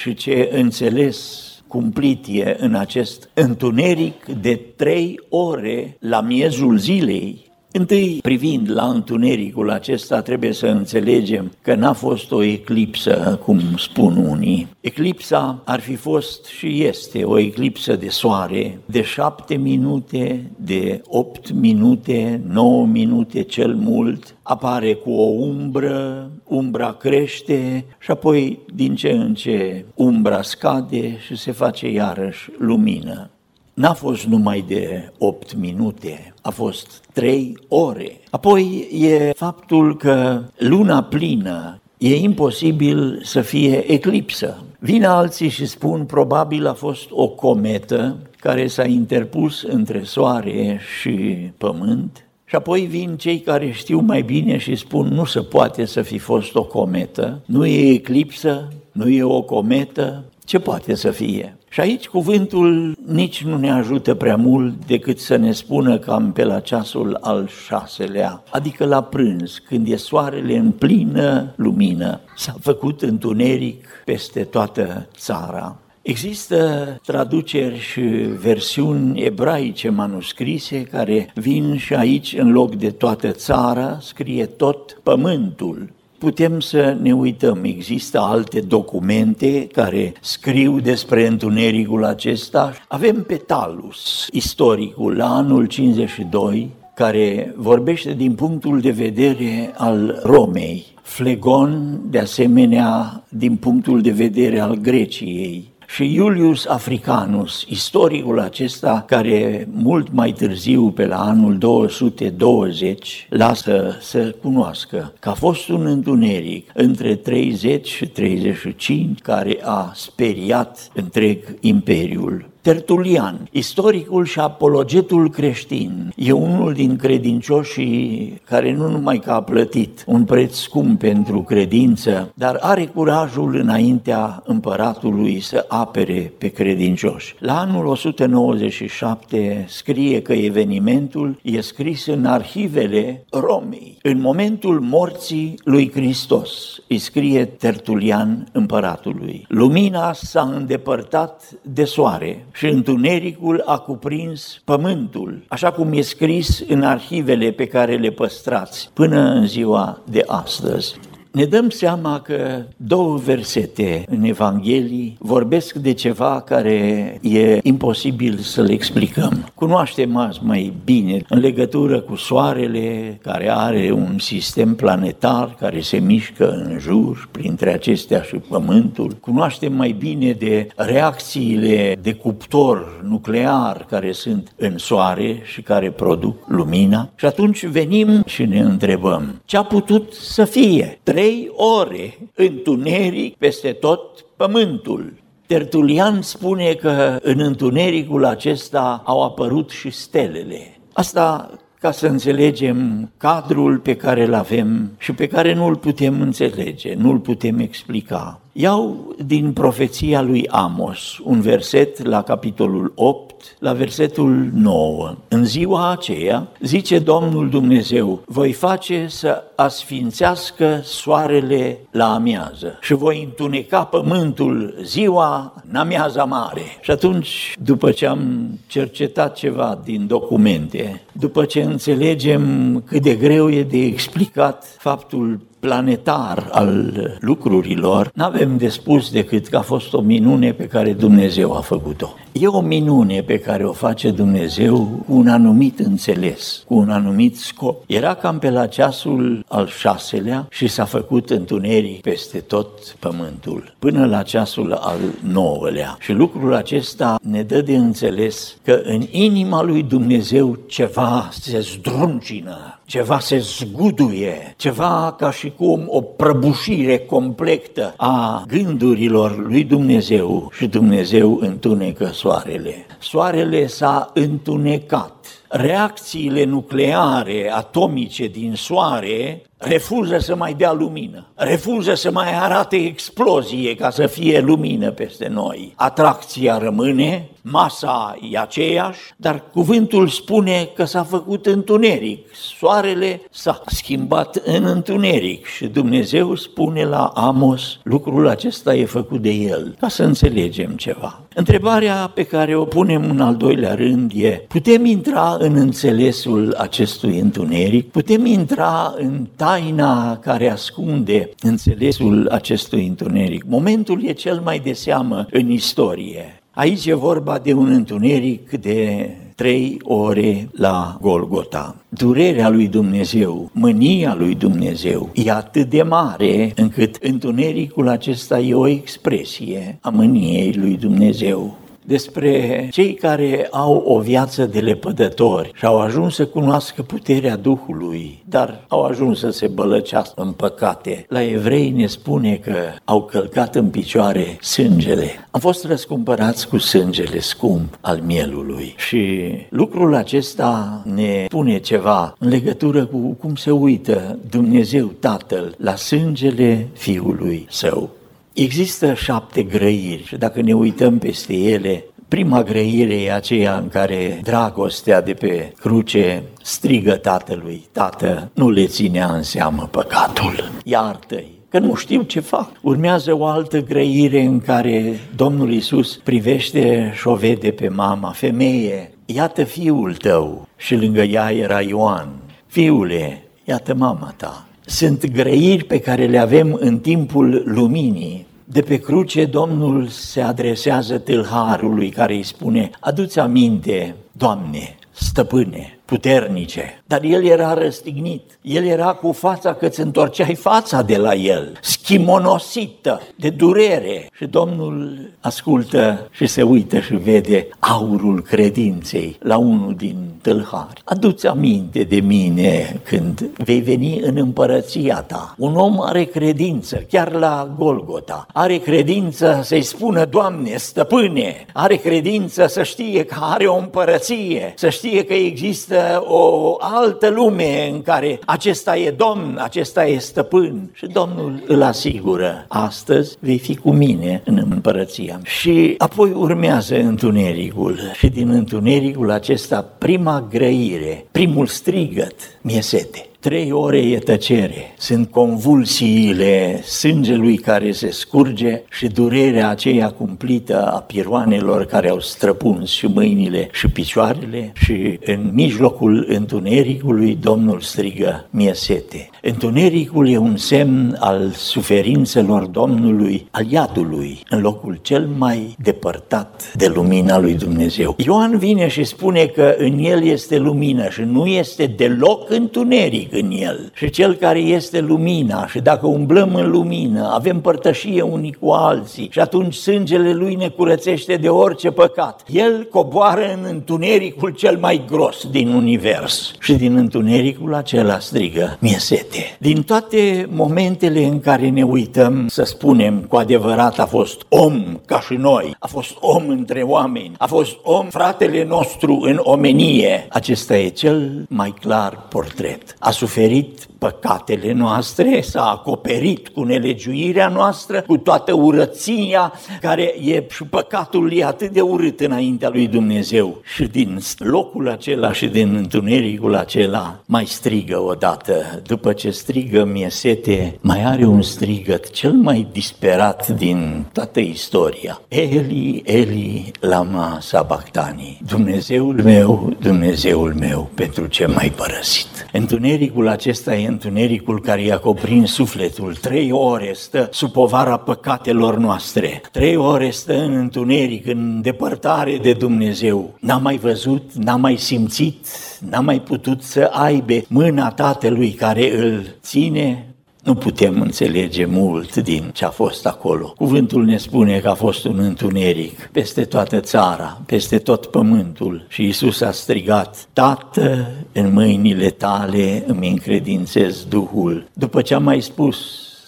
și 0.00 0.14
ce 0.14 0.50
înțeles 0.52 1.48
cumplit 1.66 2.24
e 2.28 2.56
în 2.58 2.74
acest 2.74 3.30
întuneric 3.34 4.24
de 4.40 4.60
trei 4.76 5.20
ore 5.28 5.96
la 6.00 6.20
miezul 6.20 6.78
zilei 6.78 7.52
Întâi, 7.76 8.18
privind 8.22 8.70
la 8.70 8.84
întunericul 8.84 9.70
acesta, 9.70 10.22
trebuie 10.22 10.52
să 10.52 10.66
înțelegem 10.66 11.52
că 11.62 11.74
n-a 11.74 11.92
fost 11.92 12.32
o 12.32 12.42
eclipsă, 12.42 13.40
cum 13.44 13.60
spun 13.76 14.16
unii. 14.16 14.68
Eclipsa 14.80 15.62
ar 15.64 15.80
fi 15.80 15.94
fost 15.94 16.44
și 16.44 16.84
este 16.84 17.24
o 17.24 17.38
eclipsă 17.38 17.96
de 17.96 18.08
soare 18.08 18.78
de 18.86 19.02
șapte 19.02 19.54
minute, 19.54 20.50
de 20.56 21.00
opt 21.06 21.52
minute, 21.52 22.40
nouă 22.46 22.86
minute 22.86 23.42
cel 23.42 23.74
mult, 23.74 24.36
apare 24.42 24.94
cu 24.94 25.10
o 25.10 25.26
umbră, 25.26 26.30
umbra 26.44 26.92
crește 26.92 27.84
și 27.98 28.10
apoi 28.10 28.58
din 28.74 28.94
ce 28.94 29.10
în 29.10 29.34
ce 29.34 29.84
umbra 29.94 30.42
scade 30.42 31.18
și 31.18 31.36
se 31.36 31.52
face 31.52 31.90
iarăși 31.90 32.50
lumină. 32.58 33.28
N-a 33.74 33.92
fost 33.92 34.24
numai 34.24 34.64
de 34.68 35.12
8 35.18 35.54
minute, 35.54 36.34
a 36.42 36.50
fost 36.50 37.02
3 37.12 37.58
ore. 37.68 38.20
Apoi 38.30 38.88
e 38.92 39.32
faptul 39.36 39.96
că 39.96 40.42
luna 40.58 41.02
plină 41.02 41.80
e 41.98 42.16
imposibil 42.16 43.20
să 43.24 43.40
fie 43.40 43.92
eclipsă. 43.92 44.64
Vin 44.78 45.04
alții 45.04 45.48
și 45.48 45.66
spun 45.66 46.04
probabil 46.04 46.66
a 46.66 46.72
fost 46.72 47.06
o 47.10 47.28
cometă 47.28 48.16
care 48.38 48.66
s-a 48.66 48.84
interpus 48.84 49.62
între 49.62 50.02
soare 50.02 50.80
și 51.00 51.12
pământ 51.58 52.24
și 52.44 52.54
apoi 52.54 52.80
vin 52.80 53.16
cei 53.16 53.40
care 53.40 53.70
știu 53.70 53.98
mai 53.98 54.22
bine 54.22 54.58
și 54.58 54.74
spun 54.74 55.06
nu 55.06 55.24
se 55.24 55.40
poate 55.40 55.84
să 55.84 56.02
fi 56.02 56.18
fost 56.18 56.54
o 56.54 56.64
cometă, 56.64 57.40
nu 57.44 57.66
e 57.66 57.92
eclipsă, 57.92 58.68
nu 58.92 59.08
e 59.08 59.22
o 59.22 59.42
cometă, 59.42 60.24
ce 60.44 60.58
poate 60.58 60.94
să 60.94 61.10
fie? 61.10 61.56
Și 61.74 61.80
aici 61.80 62.08
cuvântul 62.08 62.96
nici 63.06 63.44
nu 63.44 63.58
ne 63.58 63.70
ajută 63.70 64.14
prea 64.14 64.36
mult 64.36 64.86
decât 64.86 65.18
să 65.18 65.36
ne 65.36 65.52
spună 65.52 65.98
cam 65.98 66.32
pe 66.32 66.44
la 66.44 66.60
ceasul 66.60 67.18
al 67.20 67.48
șaselea, 67.66 68.42
adică 68.50 68.84
la 68.84 69.02
prânz, 69.02 69.62
când 69.66 69.88
e 69.88 69.96
soarele 69.96 70.56
în 70.56 70.70
plină 70.70 71.52
lumină. 71.56 72.20
S-a 72.36 72.54
făcut 72.60 73.02
întuneric 73.02 73.86
peste 74.04 74.44
toată 74.44 75.06
țara. 75.16 75.76
Există 76.02 76.96
traduceri 77.06 77.78
și 77.78 78.00
versiuni 78.40 79.20
ebraice 79.20 79.88
manuscrise 79.88 80.82
care 80.82 81.32
vin 81.34 81.76
și 81.76 81.94
aici 81.94 82.34
în 82.38 82.52
loc 82.52 82.74
de 82.74 82.90
toată 82.90 83.30
țara, 83.30 83.98
scrie 84.00 84.46
tot 84.46 85.00
pământul 85.02 85.88
putem 86.24 86.60
să 86.60 86.96
ne 87.02 87.12
uităm. 87.12 87.58
Există 87.64 88.20
alte 88.20 88.60
documente 88.60 89.66
care 89.66 90.12
scriu 90.20 90.80
despre 90.80 91.26
întunericul 91.26 92.04
acesta. 92.04 92.72
Avem 92.88 93.22
pe 93.22 93.34
Talus, 93.34 94.28
istoricul, 94.32 95.16
la 95.16 95.34
anul 95.34 95.66
52, 95.66 96.70
care 96.94 97.54
vorbește 97.56 98.12
din 98.12 98.34
punctul 98.34 98.80
de 98.80 98.90
vedere 98.90 99.72
al 99.76 100.20
Romei. 100.22 100.84
Flegon, 101.02 102.00
de 102.10 102.18
asemenea, 102.18 103.22
din 103.28 103.56
punctul 103.56 104.00
de 104.00 104.10
vedere 104.10 104.60
al 104.60 104.74
Greciei. 104.74 105.72
Și 105.86 106.14
Iulius 106.14 106.66
Africanus, 106.66 107.64
istoricul 107.68 108.40
acesta 108.40 109.04
care 109.06 109.68
mult 109.72 110.12
mai 110.12 110.32
târziu, 110.32 110.90
pe 110.90 111.06
la 111.06 111.20
anul 111.20 111.58
220, 111.58 113.26
lasă 113.30 113.96
să 114.00 114.34
cunoască 114.42 115.12
că 115.20 115.28
a 115.28 115.34
fost 115.34 115.68
un 115.68 115.86
întuneric 115.86 116.70
între 116.74 117.14
30 117.14 117.88
și 117.88 118.06
35 118.06 119.20
care 119.20 119.58
a 119.62 119.92
speriat 119.94 120.90
întreg 120.94 121.38
imperiul. 121.60 122.53
Tertulian, 122.64 123.48
istoricul 123.50 124.24
și 124.24 124.40
apologetul 124.40 125.30
creștin, 125.30 126.12
e 126.16 126.32
unul 126.32 126.72
din 126.72 126.96
credincioșii 126.96 128.40
care 128.44 128.72
nu 128.72 128.90
numai 128.90 129.18
că 129.18 129.30
a 129.30 129.42
plătit 129.42 130.04
un 130.06 130.24
preț 130.24 130.54
scump 130.54 130.98
pentru 130.98 131.42
credință, 131.42 132.32
dar 132.34 132.58
are 132.60 132.84
curajul 132.86 133.54
înaintea 133.54 134.42
împăratului 134.46 135.40
să 135.40 135.64
apere 135.68 136.32
pe 136.38 136.48
credincioși. 136.48 137.34
La 137.38 137.58
anul 137.58 137.86
197 137.86 139.64
scrie 139.68 140.22
că 140.22 140.32
evenimentul 140.32 141.38
e 141.42 141.60
scris 141.60 142.06
în 142.06 142.24
arhivele 142.24 143.24
Romei. 143.30 143.98
În 144.02 144.20
momentul 144.20 144.80
morții 144.80 145.54
lui 145.64 145.90
Hristos, 145.90 146.80
îi 146.88 146.98
scrie 146.98 147.44
Tertulian 147.44 148.46
împăratului. 148.52 149.44
Lumina 149.48 150.12
s-a 150.12 150.52
îndepărtat 150.56 151.42
de 151.62 151.84
soare 151.84 152.46
și 152.54 152.66
întunericul 152.66 153.62
a 153.64 153.78
cuprins 153.78 154.60
pământul, 154.64 155.44
așa 155.48 155.72
cum 155.72 155.92
e 155.92 156.00
scris 156.00 156.64
în 156.68 156.82
arhivele 156.82 157.50
pe 157.50 157.66
care 157.66 157.96
le 157.96 158.10
păstrați 158.10 158.90
până 158.92 159.20
în 159.20 159.46
ziua 159.46 160.00
de 160.10 160.24
astăzi. 160.26 160.94
Ne 161.34 161.44
dăm 161.44 161.70
seama 161.70 162.20
că 162.20 162.62
două 162.76 163.16
versete 163.16 164.04
în 164.08 164.22
Evanghelii 164.22 165.16
vorbesc 165.18 165.74
de 165.74 165.92
ceva 165.92 166.40
care 166.40 167.18
e 167.22 167.58
imposibil 167.62 168.38
să 168.38 168.62
le 168.62 168.72
explicăm. 168.72 169.50
Cunoaștem 169.54 170.16
azi 170.16 170.40
mai 170.42 170.72
bine 170.84 171.22
în 171.28 171.38
legătură 171.38 172.00
cu 172.00 172.16
Soarele, 172.16 173.18
care 173.22 173.50
are 173.50 173.92
un 173.92 174.18
sistem 174.18 174.74
planetar 174.74 175.56
care 175.60 175.80
se 175.80 175.98
mișcă 175.98 176.50
în 176.50 176.78
jur, 176.78 177.28
printre 177.30 177.72
acestea 177.72 178.22
și 178.22 178.36
Pământul. 178.36 179.16
Cunoaștem 179.20 179.72
mai 179.72 179.96
bine 179.98 180.32
de 180.32 180.68
reacțiile 180.76 181.96
de 182.02 182.12
cuptor 182.12 183.02
nuclear 183.08 183.86
care 183.90 184.12
sunt 184.12 184.52
în 184.56 184.78
Soare 184.78 185.40
și 185.44 185.62
care 185.62 185.90
produc 185.90 186.36
lumina. 186.48 187.10
Și 187.14 187.26
atunci 187.26 187.66
venim 187.66 188.22
și 188.26 188.44
ne 188.44 188.60
întrebăm, 188.60 189.40
ce 189.44 189.56
a 189.56 189.62
putut 189.62 190.12
să 190.12 190.44
fie? 190.44 190.98
Trei 191.02 191.23
ore 191.52 192.18
întuneric 192.34 193.36
peste 193.36 193.72
tot 193.72 194.24
pământul. 194.36 195.12
Tertulian 195.46 196.22
spune 196.22 196.74
că 196.74 197.18
în 197.22 197.40
întunericul 197.40 198.24
acesta 198.24 199.02
au 199.04 199.22
apărut 199.22 199.70
și 199.70 199.90
stelele. 199.90 200.78
Asta 200.92 201.50
ca 201.80 201.90
să 201.90 202.06
înțelegem 202.06 203.10
cadrul 203.16 203.78
pe 203.78 203.96
care 203.96 204.24
îl 204.24 204.34
avem 204.34 204.90
și 204.98 205.12
pe 205.12 205.26
care 205.26 205.54
nu 205.54 205.66
îl 205.66 205.76
putem 205.76 206.20
înțelege, 206.20 206.94
nu 206.94 207.10
îl 207.10 207.18
putem 207.18 207.58
explica. 207.58 208.40
Iau 208.56 209.14
din 209.26 209.52
profeția 209.52 210.22
lui 210.22 210.48
Amos 210.48 211.18
un 211.24 211.40
verset 211.40 212.02
la 212.06 212.22
capitolul 212.22 212.92
8, 212.94 213.56
la 213.58 213.72
versetul 213.72 214.50
9. 214.52 215.14
În 215.28 215.44
ziua 215.44 215.90
aceea, 215.90 216.48
zice 216.60 216.98
Domnul 216.98 217.48
Dumnezeu, 217.48 218.22
voi 218.26 218.52
face 218.52 219.06
să 219.08 219.42
asfințească 219.56 220.80
soarele 220.82 221.78
la 221.90 222.14
amiază 222.14 222.78
și 222.80 222.94
voi 222.94 223.22
întuneca 223.24 223.84
pământul 223.84 224.74
ziua 224.82 225.54
în 225.70 225.76
amiaza 225.76 226.24
mare. 226.24 226.78
Și 226.80 226.90
atunci, 226.90 227.54
după 227.62 227.90
ce 227.90 228.06
am 228.06 228.50
cercetat 228.66 229.34
ceva 229.34 229.80
din 229.84 230.06
documente, 230.06 231.02
după 231.12 231.44
ce 231.44 231.62
înțelegem 231.62 232.82
cât 232.86 233.02
de 233.02 233.14
greu 233.14 233.50
e 233.50 233.62
de 233.62 233.84
explicat 233.84 234.76
faptul 234.78 235.40
planetar 235.64 236.48
al 236.50 236.92
lucrurilor, 237.20 238.10
nu 238.14 238.24
avem 238.24 238.56
de 238.56 238.68
spus 238.68 239.10
decât 239.10 239.46
că 239.46 239.56
a 239.56 239.60
fost 239.60 239.92
o 239.92 240.00
minune 240.00 240.52
pe 240.52 240.66
care 240.66 240.92
Dumnezeu 240.92 241.56
a 241.56 241.60
făcut-o. 241.60 242.14
E 242.36 242.46
o 242.46 242.60
minune 242.60 243.22
pe 243.22 243.38
care 243.38 243.64
o 243.64 243.72
face 243.72 244.10
Dumnezeu 244.10 245.04
cu 245.06 245.14
un 245.14 245.28
anumit 245.28 245.78
înțeles, 245.78 246.62
cu 246.66 246.74
un 246.74 246.90
anumit 246.90 247.36
scop. 247.36 247.82
Era 247.86 248.14
cam 248.14 248.38
pe 248.38 248.50
la 248.50 248.66
ceasul 248.66 249.44
al 249.48 249.66
șaselea 249.66 250.46
și 250.50 250.66
s-a 250.66 250.84
făcut 250.84 251.30
întuneric 251.30 252.00
peste 252.00 252.38
tot 252.38 252.96
pământul, 252.98 253.74
până 253.78 254.06
la 254.06 254.22
ceasul 254.22 254.72
al 254.72 254.98
nouălea. 255.20 255.96
Și 256.00 256.12
lucrul 256.12 256.54
acesta 256.54 257.18
ne 257.22 257.42
dă 257.42 257.60
de 257.60 257.76
înțeles 257.76 258.56
că 258.64 258.80
în 258.84 259.02
inima 259.10 259.62
lui 259.62 259.82
Dumnezeu 259.82 260.58
ceva 260.66 261.28
se 261.32 261.60
zdruncină, 261.60 262.78
ceva 262.84 263.18
se 263.18 263.38
zguduie, 263.38 264.54
ceva 264.56 265.14
ca 265.18 265.30
și 265.30 265.52
cum 265.56 265.84
o 265.86 266.00
prăbușire 266.00 266.98
completă 266.98 267.94
a 267.96 268.44
gândurilor 268.46 269.46
lui 269.46 269.64
Dumnezeu 269.64 270.50
și 270.56 270.66
Dumnezeu 270.66 271.38
întunecă 271.40 272.10
soarele. 272.24 272.86
Soarele 272.98 273.66
s-a 273.66 274.10
întunecat. 274.14 275.26
Reacțiile 275.48 276.44
nucleare 276.44 277.52
atomice 277.54 278.26
din 278.26 278.54
soare 278.54 279.42
refuză 279.64 280.18
să 280.18 280.36
mai 280.36 280.54
dea 280.54 280.72
lumină, 280.72 281.26
refuză 281.34 281.94
să 281.94 282.10
mai 282.10 282.34
arate 282.34 282.76
explozie 282.76 283.74
ca 283.74 283.90
să 283.90 284.06
fie 284.06 284.40
lumină 284.40 284.90
peste 284.90 285.28
noi. 285.28 285.72
Atracția 285.76 286.58
rămâne, 286.58 287.28
masa 287.42 288.18
e 288.30 288.38
aceeași, 288.38 289.00
dar 289.16 289.42
cuvântul 289.52 290.08
spune 290.08 290.68
că 290.74 290.84
s-a 290.84 291.02
făcut 291.02 291.46
întuneric. 291.46 292.34
Soarele 292.58 293.20
s-a 293.30 293.62
schimbat 293.66 294.36
în 294.44 294.64
întuneric 294.64 295.46
și 295.46 295.66
Dumnezeu 295.66 296.34
spune 296.34 296.84
la 296.84 297.04
Amos, 297.14 297.78
lucrul 297.82 298.28
acesta 298.28 298.74
e 298.74 298.84
făcut 298.84 299.22
de 299.22 299.30
el, 299.30 299.74
ca 299.80 299.88
să 299.88 300.02
înțelegem 300.02 300.70
ceva. 300.70 301.20
Întrebarea 301.34 302.10
pe 302.14 302.22
care 302.22 302.56
o 302.56 302.64
punem 302.64 303.10
în 303.10 303.20
al 303.20 303.36
doilea 303.36 303.74
rând 303.74 304.12
e, 304.14 304.44
putem 304.48 304.84
intra 304.84 305.36
în 305.38 305.56
înțelesul 305.56 306.54
acestui 306.58 307.18
întuneric? 307.18 307.90
Putem 307.90 308.26
intra 308.26 308.94
în 308.96 309.26
taina 309.54 310.18
care 310.18 310.50
ascunde 310.50 311.30
înțelesul 311.40 312.28
acestui 312.28 312.86
întuneric? 312.86 313.44
Momentul 313.46 314.04
e 314.04 314.12
cel 314.12 314.40
mai 314.44 314.58
de 314.58 314.72
seamă 314.72 315.26
în 315.30 315.50
istorie. 315.50 316.42
Aici 316.50 316.86
e 316.86 316.94
vorba 316.94 317.38
de 317.38 317.52
un 317.52 317.70
întuneric 317.70 318.50
de 318.50 319.10
trei 319.34 319.80
ore 319.82 320.48
la 320.52 320.98
Golgota. 321.00 321.76
Durerea 321.88 322.48
lui 322.48 322.68
Dumnezeu, 322.68 323.50
mânia 323.52 324.14
lui 324.18 324.34
Dumnezeu 324.34 325.10
e 325.12 325.30
atât 325.30 325.70
de 325.70 325.82
mare 325.82 326.52
încât 326.56 326.96
întunericul 327.00 327.88
acesta 327.88 328.38
e 328.38 328.54
o 328.54 328.66
expresie 328.66 329.78
a 329.80 329.88
mâniei 329.88 330.52
lui 330.52 330.76
Dumnezeu 330.76 331.56
despre 331.84 332.68
cei 332.72 332.94
care 332.94 333.48
au 333.50 333.82
o 333.86 334.00
viață 334.00 334.46
de 334.46 334.60
lepădători 334.60 335.50
și 335.54 335.64
au 335.64 335.80
ajuns 335.80 336.14
să 336.14 336.26
cunoască 336.26 336.82
puterea 336.82 337.36
Duhului, 337.36 338.22
dar 338.28 338.64
au 338.68 338.82
ajuns 338.82 339.18
să 339.18 339.30
se 339.30 339.46
bălăcească 339.46 340.22
în 340.22 340.32
păcate. 340.32 341.06
La 341.08 341.22
evrei 341.22 341.70
ne 341.70 341.86
spune 341.86 342.34
că 342.34 342.54
au 342.84 343.02
călcat 343.02 343.54
în 343.54 343.68
picioare 343.68 344.38
sângele. 344.40 345.10
Am 345.30 345.40
fost 345.40 345.64
răscumpărați 345.64 346.48
cu 346.48 346.58
sângele 346.58 347.18
scump 347.18 347.78
al 347.80 348.00
mielului 348.06 348.74
și 348.76 349.32
lucrul 349.48 349.94
acesta 349.94 350.82
ne 350.94 351.24
spune 351.26 351.58
ceva 351.58 352.14
în 352.18 352.28
legătură 352.28 352.86
cu 352.86 352.96
cum 352.96 353.34
se 353.34 353.50
uită 353.50 354.18
Dumnezeu 354.30 354.86
Tatăl 354.86 355.54
la 355.58 355.76
sângele 355.76 356.68
Fiului 356.72 357.46
Său. 357.50 357.90
Există 358.34 358.94
șapte 358.94 359.42
grăiri. 359.42 360.04
Și 360.06 360.16
dacă 360.16 360.40
ne 360.40 360.52
uităm 360.52 360.98
peste 360.98 361.34
ele, 361.34 361.84
prima 362.08 362.42
grăire 362.42 362.94
e 362.94 363.12
aceea 363.12 363.56
în 363.56 363.68
care 363.68 364.20
dragostea 364.22 365.02
de 365.02 365.14
pe 365.14 365.52
cruce 365.60 366.22
strigă 366.42 366.92
tatălui, 366.92 367.66
Tată, 367.72 368.30
nu 368.34 368.50
le 368.50 368.66
ținea 368.66 369.12
în 369.12 369.22
seamă 369.22 369.68
păcatul, 369.70 370.50
iartă-i, 370.64 371.38
că 371.48 371.58
nu 371.58 371.74
știu 371.74 372.02
ce 372.02 372.20
fac. 372.20 372.50
Urmează 372.60 373.18
o 373.18 373.24
altă 373.24 373.62
grăire 373.62 374.20
în 374.20 374.40
care 374.40 375.00
Domnul 375.16 375.52
Isus 375.52 375.96
privește 375.96 376.92
și 376.94 377.08
o 377.08 377.14
vede 377.14 377.50
pe 377.50 377.68
mama, 377.68 378.10
femeie, 378.10 378.94
iată 379.04 379.44
fiul 379.44 379.94
tău. 379.94 380.48
Și 380.56 380.76
lângă 380.76 381.02
ea 381.02 381.30
era 381.30 381.60
Ioan, 381.60 382.08
fiule, 382.46 383.22
iată 383.44 383.74
mama 383.74 384.14
ta. 384.16 384.46
Sunt 384.66 385.10
grăiri 385.10 385.64
pe 385.64 385.78
care 385.78 386.06
le 386.06 386.18
avem 386.18 386.56
în 386.60 386.78
timpul 386.78 387.42
luminii. 387.46 388.26
De 388.44 388.60
pe 388.60 388.76
cruce 388.76 389.24
Domnul 389.24 389.86
se 389.86 390.20
adresează 390.20 390.98
tâlharului 390.98 391.88
care 391.88 392.14
îi 392.14 392.22
spune, 392.22 392.70
aduți 392.80 393.18
aminte, 393.18 393.94
Doamne, 394.12 394.76
stăpâne, 394.90 395.78
puternice, 395.84 396.82
dar 396.86 397.02
el 397.02 397.24
era 397.24 397.54
răstignit. 397.54 398.38
El 398.42 398.64
era 398.64 398.92
cu 398.92 399.12
fața 399.12 399.54
că 399.54 399.66
îți 399.66 399.80
întorceai 399.80 400.34
fața 400.34 400.82
de 400.82 400.96
la 400.96 401.14
el, 401.14 401.58
schimonosită 401.60 403.00
de 403.16 403.30
durere. 403.30 404.08
Și 404.12 404.26
Domnul 404.26 405.10
ascultă 405.20 406.08
și 406.10 406.26
se 406.26 406.42
uită 406.42 406.80
și 406.80 406.94
vede 406.94 407.48
aurul 407.58 408.22
credinței 408.22 409.16
la 409.20 409.36
unul 409.36 409.74
din 409.76 409.96
tâlhari. 410.22 410.82
Aduți 410.84 411.26
aminte 411.26 411.82
de 411.82 412.00
mine 412.00 412.80
când 412.84 413.30
vei 413.44 413.60
veni 413.60 413.98
în 414.00 414.16
împărăția 414.16 415.00
ta. 415.00 415.34
Un 415.38 415.54
om 415.56 415.80
are 415.80 416.04
credință, 416.04 416.76
chiar 416.90 417.12
la 417.12 417.54
Golgota. 417.58 418.26
Are 418.32 418.56
credință 418.56 419.40
să-i 419.42 419.62
spună, 419.62 420.04
Doamne, 420.04 420.56
stăpâne, 420.56 421.46
are 421.52 421.76
credință 421.76 422.46
să 422.46 422.62
știe 422.62 423.04
că 423.04 423.16
are 423.20 423.46
o 423.46 423.56
împărăție, 423.56 424.54
să 424.56 424.68
știe 424.68 425.04
că 425.04 425.12
există 425.12 426.04
o 426.06 426.56
altă 426.74 427.08
lume 427.08 427.70
în 427.72 427.82
care 427.82 428.18
acesta 428.24 428.76
e 428.76 428.90
domn, 428.90 429.38
acesta 429.42 429.86
e 429.86 429.98
stăpân 429.98 430.70
și 430.72 430.86
Domnul 430.86 431.42
îl 431.46 431.62
asigură, 431.62 432.44
astăzi 432.48 433.16
vei 433.20 433.38
fi 433.38 433.56
cu 433.56 433.72
mine 433.72 434.22
în 434.24 434.46
împărăția. 434.50 435.20
Și 435.22 435.74
apoi 435.78 436.10
urmează 436.10 436.76
întunericul 436.76 437.78
și 437.94 438.08
din 438.08 438.30
întunericul 438.30 439.10
acesta 439.10 439.60
prima 439.78 440.26
grăire, 440.30 441.06
primul 441.10 441.46
strigăt, 441.46 442.14
mi-e 442.40 442.60
sete. 442.60 443.06
Trei 443.24 443.52
ore 443.52 443.78
e 443.78 443.98
tăcere. 443.98 444.74
Sunt 444.78 445.10
convulsiile 445.10 446.62
sângelui 446.62 447.36
care 447.36 447.72
se 447.72 447.90
scurge 447.90 448.62
și 448.70 448.86
durerea 448.86 449.48
aceea 449.48 449.90
cumplită 449.90 450.66
a 450.66 450.78
piroanelor 450.78 451.64
care 451.64 451.88
au 451.88 452.00
străpuns 452.00 452.70
și 452.70 452.86
mâinile 452.86 453.48
și 453.52 453.68
picioarele 453.68 454.52
și 454.54 454.98
în 455.04 455.30
mijlocul 455.32 456.06
întunericului 456.08 457.18
Domnul 457.20 457.60
strigă, 457.60 458.26
mie 458.30 458.54
sete. 458.54 459.08
Întunericul 459.22 460.08
e 460.08 460.16
un 460.16 460.36
semn 460.36 460.96
al 461.00 461.30
suferințelor 461.30 462.44
Domnului, 462.44 463.26
al 463.30 463.50
iadului, 463.50 464.20
în 464.30 464.40
locul 464.40 464.78
cel 464.82 465.08
mai 465.18 465.56
depărtat 465.62 466.52
de 466.56 466.66
lumina 466.74 467.18
lui 467.18 467.34
Dumnezeu. 467.34 467.96
Ioan 467.98 468.38
vine 468.38 468.68
și 468.68 468.84
spune 468.84 469.26
că 469.26 469.54
în 469.58 469.78
el 469.78 470.04
este 470.04 470.38
lumină 470.38 470.88
și 470.88 471.00
nu 471.00 471.26
este 471.26 471.66
deloc 471.66 472.30
întuneric 472.30 473.12
în 473.14 473.30
el. 473.30 473.70
Și 473.74 473.90
cel 473.90 474.14
care 474.14 474.38
este 474.38 474.80
lumina 474.80 475.46
și 475.46 475.60
dacă 475.60 475.86
umblăm 475.86 476.34
în 476.34 476.50
lumină, 476.50 477.10
avem 477.12 477.40
părtășie 477.40 478.02
unii 478.02 478.36
cu 478.40 478.50
alții 478.50 479.08
și 479.12 479.20
atunci 479.20 479.54
sângele 479.54 480.12
lui 480.12 480.34
ne 480.34 480.48
curățește 480.48 481.16
de 481.16 481.28
orice 481.28 481.70
păcat. 481.70 482.22
El 482.28 482.68
coboară 482.70 483.32
în 483.34 483.46
întunericul 483.50 484.30
cel 484.30 484.58
mai 484.58 484.84
gros 484.90 485.26
din 485.30 485.48
univers 485.48 486.32
și 486.40 486.54
din 486.54 486.76
întunericul 486.76 487.54
acela 487.54 487.98
strigă, 487.98 488.56
mie 488.60 488.78
sete. 488.78 489.36
Din 489.38 489.62
toate 489.62 490.28
momentele 490.30 491.04
în 491.04 491.20
care 491.20 491.48
ne 491.48 491.62
uităm 491.62 492.26
să 492.28 492.42
spunem 492.42 493.04
cu 493.08 493.16
adevărat 493.16 493.78
a 493.78 493.86
fost 493.86 494.22
om 494.28 494.80
ca 494.86 495.00
și 495.00 495.14
noi, 495.14 495.56
a 495.58 495.66
fost 495.66 495.96
om 496.00 496.28
între 496.28 496.62
oameni, 496.62 497.12
a 497.18 497.26
fost 497.26 497.56
om 497.62 497.86
fratele 497.86 498.44
nostru 498.44 498.98
în 499.02 499.20
omenie, 499.22 500.06
acesta 500.10 500.56
e 500.56 500.68
cel 500.68 501.26
mai 501.28 501.54
clar 501.60 502.06
portret. 502.08 502.76
A 502.78 502.90
suferit 503.04 503.68
păcatele 503.78 504.52
noastre, 504.52 505.20
s-a 505.20 505.44
acoperit 505.50 506.28
cu 506.28 506.42
nelegiuirea 506.42 507.28
noastră, 507.28 507.80
cu 507.80 507.96
toată 507.96 508.32
urăția 508.34 509.32
care 509.60 509.94
e 510.04 510.24
și 510.30 510.44
păcatul 510.44 511.12
e 511.12 511.24
atât 511.24 511.50
de 511.50 511.60
urât 511.60 512.00
înaintea 512.00 512.48
lui 512.48 512.66
Dumnezeu. 512.66 513.40
Și 513.54 513.62
din 513.64 513.98
locul 514.18 514.68
acela 514.68 515.12
și 515.12 515.26
din 515.26 515.54
întunericul 515.54 516.34
acela 516.34 517.00
mai 517.06 517.26
strigă 517.26 517.80
odată. 517.80 518.62
După 518.66 518.92
ce 518.92 519.10
strigă 519.10 519.64
mie 519.64 519.88
sete, 519.90 520.58
mai 520.60 520.84
are 520.84 521.04
un 521.04 521.22
strigăt 521.22 521.90
cel 521.90 522.12
mai 522.12 522.46
disperat 522.52 523.28
din 523.28 523.84
toată 523.92 524.20
istoria. 524.20 525.00
Eli, 525.08 525.82
Eli, 525.86 526.50
lama 526.60 527.18
sabactani. 527.20 528.20
Dumnezeul 528.28 529.00
meu, 529.02 529.52
Dumnezeul 529.60 530.34
meu, 530.38 530.70
pentru 530.74 531.06
ce 531.06 531.26
m-ai 531.26 531.52
părăsit? 531.56 532.26
Întunericul 532.32 532.93
acesta 533.02 533.56
e 533.56 533.66
întunericul 533.66 534.40
care 534.40 534.62
i-a 534.62 534.78
coprins 534.78 535.32
sufletul. 535.32 535.94
Trei 535.94 536.30
ore 536.32 536.72
stă 536.74 537.08
sub 537.12 537.32
povara 537.32 537.76
păcatelor 537.76 538.58
noastre. 538.58 539.20
Trei 539.32 539.56
ore 539.56 539.90
stă 539.90 540.22
în 540.22 540.32
întuneric, 540.32 541.06
în 541.06 541.40
depărtare 541.42 542.16
de 542.16 542.32
Dumnezeu. 542.32 543.14
N-a 543.20 543.36
mai 543.36 543.56
văzut, 543.56 544.12
n-a 544.12 544.36
mai 544.36 544.56
simțit, 544.56 545.26
n-a 545.70 545.80
mai 545.80 546.00
putut 546.00 546.42
să 546.42 546.70
aibă 546.72 547.14
mâna 547.28 547.70
Tatălui 547.70 548.30
care 548.30 548.76
îl 548.76 549.04
ține 549.22 549.93
nu 550.24 550.34
putem 550.34 550.80
înțelege 550.80 551.44
mult 551.44 551.96
din 551.96 552.30
ce 552.32 552.44
a 552.44 552.50
fost 552.50 552.86
acolo. 552.86 553.32
Cuvântul 553.36 553.84
ne 553.84 553.96
spune 553.96 554.38
că 554.38 554.48
a 554.48 554.54
fost 554.54 554.84
un 554.84 554.98
întuneric 554.98 555.88
peste 555.92 556.24
toată 556.24 556.60
țara, 556.60 557.20
peste 557.26 557.58
tot 557.58 557.86
pământul 557.86 558.66
și 558.68 558.82
Isus 558.82 559.20
a 559.20 559.30
strigat, 559.30 560.06
Tată, 560.12 560.90
în 561.12 561.32
mâinile 561.32 561.90
tale 561.90 562.64
îmi 562.66 562.88
încredințez 562.88 563.84
Duhul. 563.84 564.48
După 564.52 564.82
ce 564.82 564.94
a 564.94 564.98
mai 564.98 565.20
spus, 565.20 565.56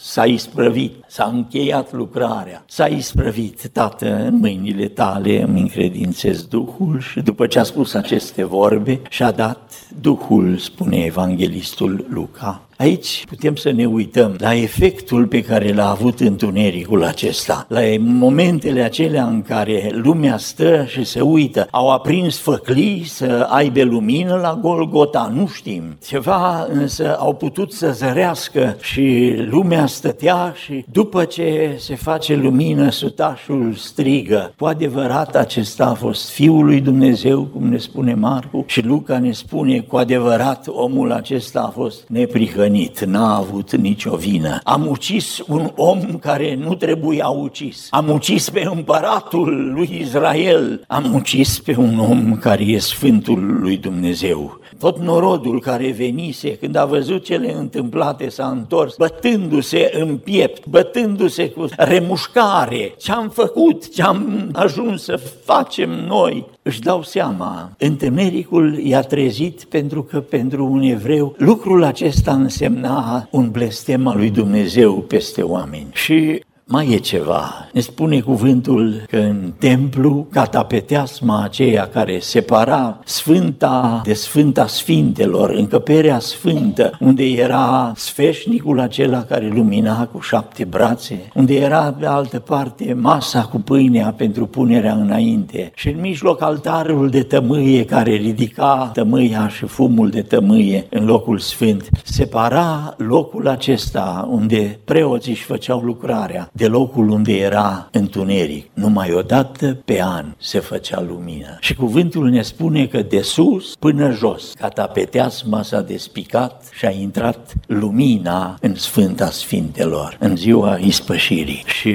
s-a 0.00 0.24
isprăvit, 0.24 0.94
s-a 1.06 1.30
încheiat 1.34 1.92
lucrarea, 1.92 2.64
s-a 2.66 2.86
isprăvit, 2.86 3.68
Tată, 3.72 4.24
în 4.26 4.36
mâinile 4.36 4.86
tale 4.86 5.42
îmi 5.42 5.60
încredințez 5.60 6.42
Duhul 6.42 7.00
și 7.00 7.20
după 7.20 7.46
ce 7.46 7.58
a 7.58 7.62
spus 7.62 7.94
aceste 7.94 8.44
vorbe 8.44 9.00
și-a 9.08 9.30
dat 9.30 9.72
Duhul, 10.00 10.56
spune 10.56 10.96
evanghelistul 10.96 12.06
Luca, 12.08 12.60
Aici 12.78 13.24
putem 13.28 13.54
să 13.54 13.70
ne 13.70 13.84
uităm 13.84 14.34
la 14.38 14.54
efectul 14.54 15.26
pe 15.26 15.42
care 15.42 15.72
l-a 15.72 15.90
avut 15.90 16.20
întunericul 16.20 17.04
acesta, 17.04 17.66
la 17.68 17.80
momentele 17.98 18.82
acelea 18.82 19.24
în 19.24 19.42
care 19.42 19.90
lumea 19.92 20.36
stă 20.36 20.84
și 20.88 21.04
se 21.04 21.20
uită. 21.20 21.66
Au 21.70 21.90
aprins 21.90 22.38
făclii 22.38 23.04
să 23.04 23.46
aibă 23.50 23.82
lumină 23.82 24.34
la 24.34 24.58
Golgota, 24.62 25.32
nu 25.34 25.46
știm. 25.46 25.82
Ceva 26.06 26.66
însă 26.72 27.16
au 27.18 27.34
putut 27.34 27.72
să 27.72 27.90
zărească 27.92 28.76
și 28.80 29.34
lumea 29.50 29.86
stătea 29.86 30.54
și 30.64 30.84
după 30.92 31.24
ce 31.24 31.76
se 31.78 31.94
face 31.94 32.34
lumină, 32.34 32.90
sutașul 32.90 33.74
strigă. 33.76 34.52
Cu 34.58 34.64
adevărat 34.64 35.36
acesta 35.36 35.86
a 35.86 35.94
fost 35.94 36.30
Fiul 36.30 36.64
lui 36.64 36.80
Dumnezeu, 36.80 37.42
cum 37.42 37.68
ne 37.68 37.78
spune 37.78 38.14
Marcu, 38.14 38.64
și 38.66 38.84
Luca 38.84 39.18
ne 39.18 39.32
spune 39.32 39.80
cu 39.80 39.96
adevărat 39.96 40.66
omul 40.68 41.12
acesta 41.12 41.60
a 41.60 41.70
fost 41.80 42.08
neprihănit 42.08 42.65
neprihănit, 42.68 43.04
n-a 43.04 43.36
avut 43.36 43.76
nicio 43.76 44.16
vină. 44.16 44.60
Am 44.64 44.86
ucis 44.86 45.42
un 45.48 45.70
om 45.76 46.00
care 46.00 46.54
nu 46.54 46.74
trebuia 46.74 47.28
ucis. 47.28 47.86
Am 47.90 48.08
ucis 48.08 48.50
pe 48.50 48.68
împăratul 48.74 49.72
lui 49.74 49.98
Israel. 50.00 50.84
Am 50.86 51.14
ucis 51.14 51.58
pe 51.58 51.74
un 51.78 51.98
om 51.98 52.36
care 52.36 52.64
e 52.64 52.78
Sfântul 52.78 53.58
lui 53.60 53.76
Dumnezeu. 53.76 54.60
Tot 54.78 54.98
norodul 54.98 55.60
care 55.60 55.90
venise, 55.90 56.56
când 56.56 56.76
a 56.76 56.84
văzut 56.84 57.24
cele 57.24 57.54
întâmplate, 57.54 58.28
s-a 58.28 58.46
întors, 58.46 58.94
bătându-se 58.96 59.90
în 59.92 60.16
piept, 60.16 60.66
bătându-se 60.66 61.50
cu 61.50 61.66
remușcare. 61.76 62.94
Ce-am 62.98 63.28
făcut, 63.28 63.94
ce-am 63.94 64.50
ajuns 64.52 65.02
să 65.02 65.16
facem 65.44 65.90
noi? 66.06 66.46
Își 66.66 66.80
dau 66.80 67.02
seama, 67.02 67.70
întemericul 67.78 68.78
i-a 68.78 69.00
trezit 69.00 69.64
pentru 69.64 70.02
că 70.02 70.20
pentru 70.20 70.66
un 70.66 70.82
evreu 70.82 71.34
lucrul 71.38 71.84
acesta 71.84 72.32
însemna 72.32 73.28
un 73.30 73.50
blestem 73.50 74.06
al 74.06 74.16
lui 74.16 74.30
Dumnezeu 74.30 74.92
peste 74.94 75.42
oameni. 75.42 75.86
Și 75.92 76.42
mai 76.68 76.92
e 76.92 76.96
ceva. 76.96 77.68
Ne 77.72 77.80
spune 77.80 78.20
cuvântul 78.20 79.02
că 79.08 79.16
în 79.16 79.52
templu, 79.58 80.26
catapeteasma 80.30 81.42
aceea 81.42 81.88
care 81.88 82.18
separa 82.18 83.00
Sfânta 83.04 84.00
de 84.04 84.12
Sfânta 84.12 84.66
Sfintelor, 84.66 85.50
încăperea 85.50 86.18
sfântă, 86.18 86.96
unde 87.00 87.24
era 87.24 87.92
sfeșnicul 87.96 88.80
acela 88.80 89.22
care 89.22 89.48
lumina 89.54 90.06
cu 90.06 90.20
șapte 90.20 90.64
brațe, 90.64 91.30
unde 91.34 91.54
era 91.54 91.94
pe 91.98 92.06
altă 92.06 92.38
parte 92.38 92.96
masa 93.00 93.42
cu 93.42 93.56
pâinea 93.56 94.14
pentru 94.16 94.46
punerea 94.46 94.94
înainte 94.94 95.72
și 95.74 95.88
în 95.88 96.00
mijloc 96.00 96.42
altarul 96.42 97.08
de 97.10 97.22
tămâie 97.22 97.84
care 97.84 98.10
ridica 98.10 98.90
tămâia 98.92 99.48
și 99.48 99.66
fumul 99.66 100.10
de 100.10 100.22
tămâie 100.22 100.86
în 100.90 101.04
locul 101.04 101.38
sfânt, 101.38 101.88
separa 102.04 102.94
locul 102.96 103.48
acesta 103.48 104.28
unde 104.30 104.78
preoții 104.84 105.32
își 105.32 105.44
făceau 105.44 105.80
lucrarea 105.80 106.50
de 106.56 106.66
locul 106.66 107.08
unde 107.08 107.32
era 107.36 107.88
întuneric. 107.92 108.66
Numai 108.74 109.12
o 109.12 109.20
dată 109.20 109.78
pe 109.84 110.02
an 110.02 110.24
se 110.38 110.58
făcea 110.58 111.04
lumină. 111.08 111.56
Și 111.60 111.74
cuvântul 111.74 112.28
ne 112.28 112.42
spune 112.42 112.86
că 112.86 113.02
de 113.02 113.20
sus 113.20 113.76
până 113.78 114.10
jos, 114.10 114.52
catapeteasma 114.58 115.62
s-a 115.62 115.80
despicat 115.80 116.64
și 116.72 116.84
a 116.86 116.90
intrat 116.90 117.52
lumina 117.66 118.56
în 118.60 118.74
Sfânta 118.74 119.30
Sfintelor, 119.30 120.16
în 120.20 120.36
ziua 120.36 120.76
ispășirii. 120.76 121.64
Și 121.80 121.94